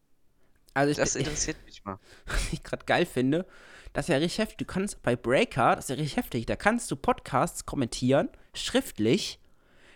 [0.74, 2.00] Also ich, Das ich, interessiert mich mal.
[2.26, 3.46] was ich gerade geil finde,
[3.94, 4.58] das ist ja richtig heftig.
[4.58, 9.40] Du kannst bei Breaker, das ist ja richtig heftig, da kannst du Podcasts kommentieren, schriftlich.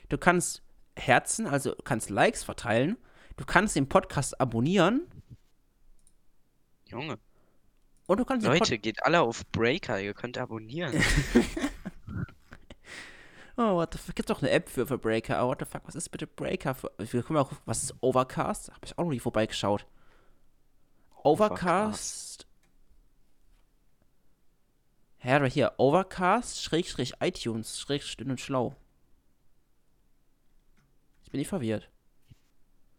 [0.10, 0.62] Du kannst
[0.96, 2.98] Herzen, also kannst Likes verteilen.
[3.38, 5.08] Du kannst den Podcast abonnieren
[6.86, 7.20] Junge,
[8.08, 10.94] und du kannst Leute, geht alle auf Breaker, ihr könnt abonnieren.
[13.60, 14.16] Oh, what the fuck?
[14.16, 15.44] Gibt's doch eine App für, für Breaker.
[15.44, 15.82] Oh, what the fuck?
[15.86, 16.76] Was ist bitte Breaker?
[16.76, 18.72] Für, wir gucken, was ist Overcast?
[18.72, 19.88] Hab ich auch noch nie vorbeigeschaut.
[21.24, 22.46] Overcast.
[25.24, 28.76] Ja, aber hier, Overcast, Schrägstrich iTunes, Schrägstrich dünn und schlau.
[31.22, 31.90] Jetzt bin ich verwirrt.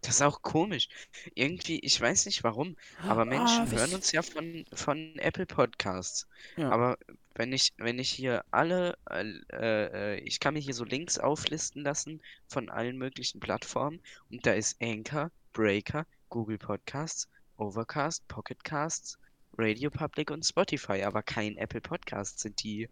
[0.08, 0.88] Das ist auch komisch.
[1.34, 6.26] Irgendwie, ich weiß nicht warum, aber Menschen Ah, hören uns ja von, von Apple Podcasts.
[6.56, 6.70] Ja.
[6.70, 6.96] Aber
[7.34, 11.82] wenn ich, wenn ich hier alle, äh, äh, ich kann mir hier so Links auflisten
[11.82, 14.00] lassen von allen möglichen Plattformen
[14.30, 17.28] und da ist Anchor, Breaker, Google Podcasts,
[17.58, 19.18] Overcast, Pocket Casts,
[19.58, 22.38] Radio Public und Spotify, aber kein Apple Podcast.
[22.38, 22.88] Sind die,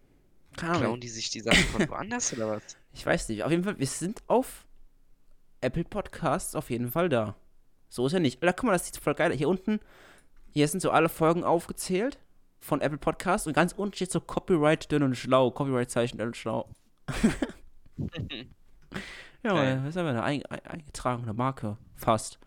[0.54, 2.76] klauen die sich die Sachen von woanders oder was?
[2.92, 3.42] Ich weiß nicht.
[3.42, 4.65] Auf jeden Fall, wir sind auf
[5.60, 7.36] Apple Podcasts auf jeden Fall da.
[7.88, 8.42] So ist ja nicht.
[8.42, 9.32] Da guck mal, das sieht voll geil.
[9.32, 9.80] Hier unten,
[10.52, 12.18] hier sind so alle Folgen aufgezählt
[12.60, 15.50] von Apple Podcasts und ganz unten steht so Copyright dünn und schlau.
[15.50, 16.68] Copyright-Zeichen dünn und schlau.
[19.42, 21.78] ja, das ist aber eine ein, ein, eingetragene Marke.
[21.94, 22.38] Fast.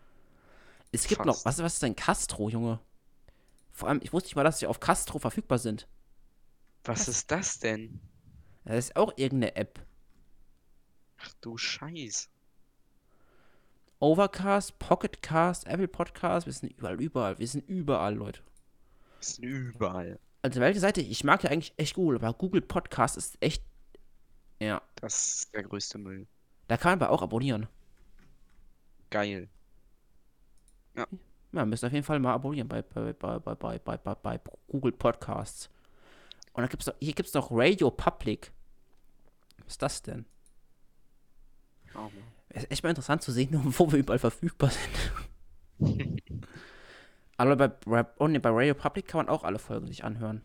[0.92, 1.46] Es gibt noch, Fast.
[1.46, 2.80] was, was ist denn Castro, Junge?
[3.72, 5.88] Vor allem, ich wusste nicht mal, dass sie auf Castro verfügbar sind.
[6.84, 8.00] Was ist das denn?
[8.64, 9.80] Das ist auch irgendeine App.
[11.18, 12.29] Ach du Scheiß.
[14.00, 17.38] Overcast, Pocketcast, Apple Podcast, wir sind überall, überall.
[17.38, 18.40] Wir sind überall, Leute.
[19.20, 20.18] Ist überall.
[20.40, 21.02] Also welche Seite?
[21.02, 23.62] Ich mag ja eigentlich echt Google, aber Google Podcast ist echt.
[24.58, 24.80] Ja.
[24.96, 26.26] Das ist der größte Müll.
[26.68, 27.68] Da kann man aber auch abonnieren.
[29.10, 29.50] Geil.
[31.52, 34.40] Ja, müsst auf jeden Fall mal abonnieren bei, bei, bei, bei, bei, bei, bei, bei
[34.68, 35.68] Google Podcasts.
[36.54, 38.50] Und dann gibt's noch, hier gibt es noch Radio Public.
[39.58, 40.24] Was ist das denn?
[41.94, 42.39] Oh, Mann.
[42.50, 45.12] Es ist echt mal interessant zu sehen, wo wir überall verfügbar sind.
[47.36, 50.42] Aber bei, oh nee, bei Radio Public kann man auch alle Folgen sich anhören.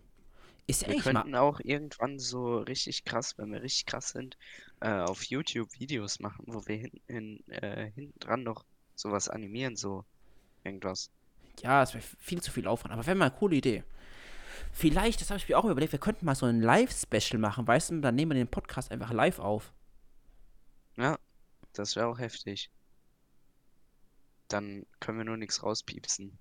[0.68, 1.22] Ist ja Wir eigentlich mal.
[1.22, 4.38] könnten auch irgendwann so richtig krass, wenn wir richtig krass sind,
[4.80, 8.64] äh, auf YouTube Videos machen, wo wir hinten hin, äh, hinten dran noch
[8.96, 10.06] sowas animieren, so
[10.64, 11.12] irgendwas.
[11.62, 13.84] Ja, es wäre viel zu viel Aufwand, aber wäre mal eine coole Idee.
[14.72, 17.92] Vielleicht, das habe ich mir auch überlegt, wir könnten mal so ein Live-Special machen, weißt
[17.92, 19.74] du, dann nehmen wir den Podcast einfach live auf.
[20.98, 21.18] Ja,
[21.78, 22.70] das wäre auch heftig.
[24.48, 26.38] Dann können wir nur nichts rauspiepsen.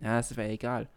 [0.00, 0.88] Ja, das wäre egal.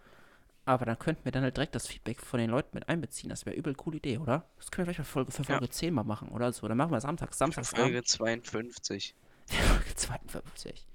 [0.65, 3.29] Aber dann könnten wir dann halt direkt das Feedback von den Leuten mit einbeziehen.
[3.29, 4.45] Das wäre übel coole Idee, oder?
[4.57, 5.47] Das können wir vielleicht für Folge, für Ja.
[5.57, 6.67] Folge 10 mal machen oder so.
[6.67, 9.13] Dann machen wir samstags, samstags Folge 52.
[9.47, 10.85] Folge 52.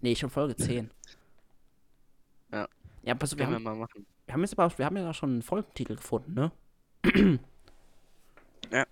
[0.00, 0.90] Nee, schon Folge 10.
[2.52, 2.68] Ja.
[3.02, 4.06] Ja, pass auf, wir Können wir haben, mal machen.
[4.26, 6.50] wir haben jetzt aber, wir haben ja schon einen Folgentitel gefunden, ne?
[8.72, 8.84] Ja.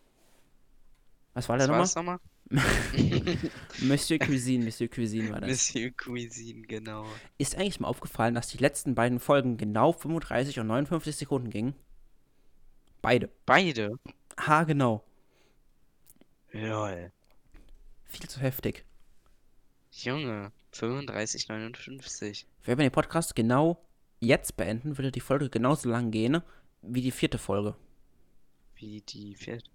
[1.34, 1.80] Was war Was der nochmal?
[1.80, 2.18] das nochmal?
[3.80, 5.50] Monsieur Cuisine, Monsieur Cuisine war das.
[5.50, 7.06] Monsieur Cuisine, genau.
[7.36, 11.74] Ist eigentlich mal aufgefallen, dass die letzten beiden Folgen genau 35 und 59 Sekunden gingen?
[13.02, 13.28] Beide.
[13.44, 13.98] Beide?
[14.38, 15.04] Ha, genau.
[16.52, 17.12] Lol.
[18.06, 18.84] Viel zu heftig.
[19.92, 22.46] Junge, 35, 59.
[22.64, 23.84] Wenn wir den Podcast genau
[24.20, 26.40] jetzt beenden, würde die Folge genauso lang gehen
[26.82, 27.74] wie die vierte Folge.
[28.76, 29.68] Wie die vierte.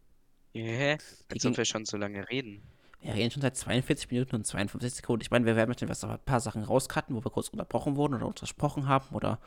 [0.53, 0.97] Hä?
[1.31, 2.61] Die ging- ob wir schon so lange reden.
[3.01, 5.23] Wir reden schon seit 42 Minuten und 52 Sekunden.
[5.23, 8.13] Ich meine, wir werden bestimmt was ein paar Sachen rauscutten, wo wir kurz unterbrochen wurden
[8.13, 9.39] oder untersprochen haben oder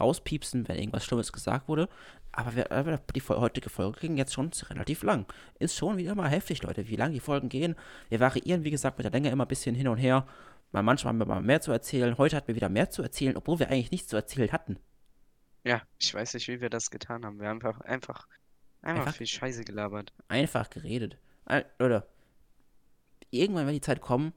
[0.00, 1.88] rauspiepsen, wenn irgendwas Schlimmes gesagt wurde.
[2.32, 5.26] Aber wir, aber die heutige Folge ging jetzt schon relativ lang.
[5.60, 7.76] Ist schon wieder mal heftig, Leute, wie lang die Folgen gehen.
[8.08, 10.26] Wir variieren, wie gesagt, mit der Länge immer ein bisschen hin und her.
[10.72, 12.18] Mal manchmal haben wir mal mehr zu erzählen.
[12.18, 14.80] Heute hatten wir wieder mehr zu erzählen, obwohl wir eigentlich nichts zu erzählen hatten.
[15.62, 17.38] Ja, ich weiß nicht, wie wir das getan haben.
[17.38, 18.26] Wir haben einfach, einfach,
[18.84, 20.12] einfach Einfach- viel Scheiße gelabert.
[20.28, 21.16] Einfach geredet.
[21.78, 22.06] Leute,
[23.30, 24.32] irgendwann wird die Zeit kommen,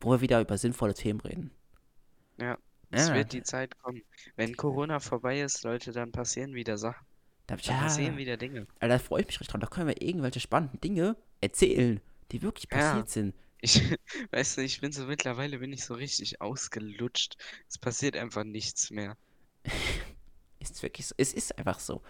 [0.00, 1.50] wo wir wieder über sinnvolle Themen reden.
[2.38, 2.58] Ja,
[2.92, 3.14] Es Ja.
[3.14, 4.02] wird die Zeit kommen.
[4.34, 7.06] Wenn Corona vorbei ist, Leute, dann passieren wieder Sachen.
[7.46, 8.66] Da, Dann ja, passieren wieder Dinge.
[8.80, 9.60] Alter, da freue ich mich richtig dran.
[9.60, 12.00] Da können wir irgendwelche spannenden Dinge erzählen,
[12.32, 12.78] die wirklich Ja.
[12.78, 13.34] passiert sind.
[13.60, 13.74] Ich,
[14.32, 17.36] weißt du, ich bin so mittlerweile bin ich so richtig ausgelutscht.
[17.68, 19.16] Es passiert einfach nichts mehr.
[20.60, 21.14] Ist wirklich so.
[21.18, 22.02] Es ist einfach so.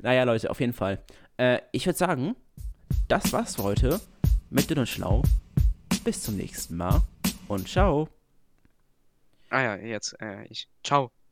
[0.00, 1.02] Naja, Leute, auf jeden Fall.
[1.36, 2.34] Äh, ich würde sagen,
[3.08, 4.00] das war's für heute
[4.50, 5.22] mit Dünn und Schlau.
[6.02, 7.02] Bis zum nächsten Mal
[7.48, 8.08] und ciao.
[9.50, 10.68] Ah ja, jetzt, äh, ich.
[10.82, 11.10] Ciao.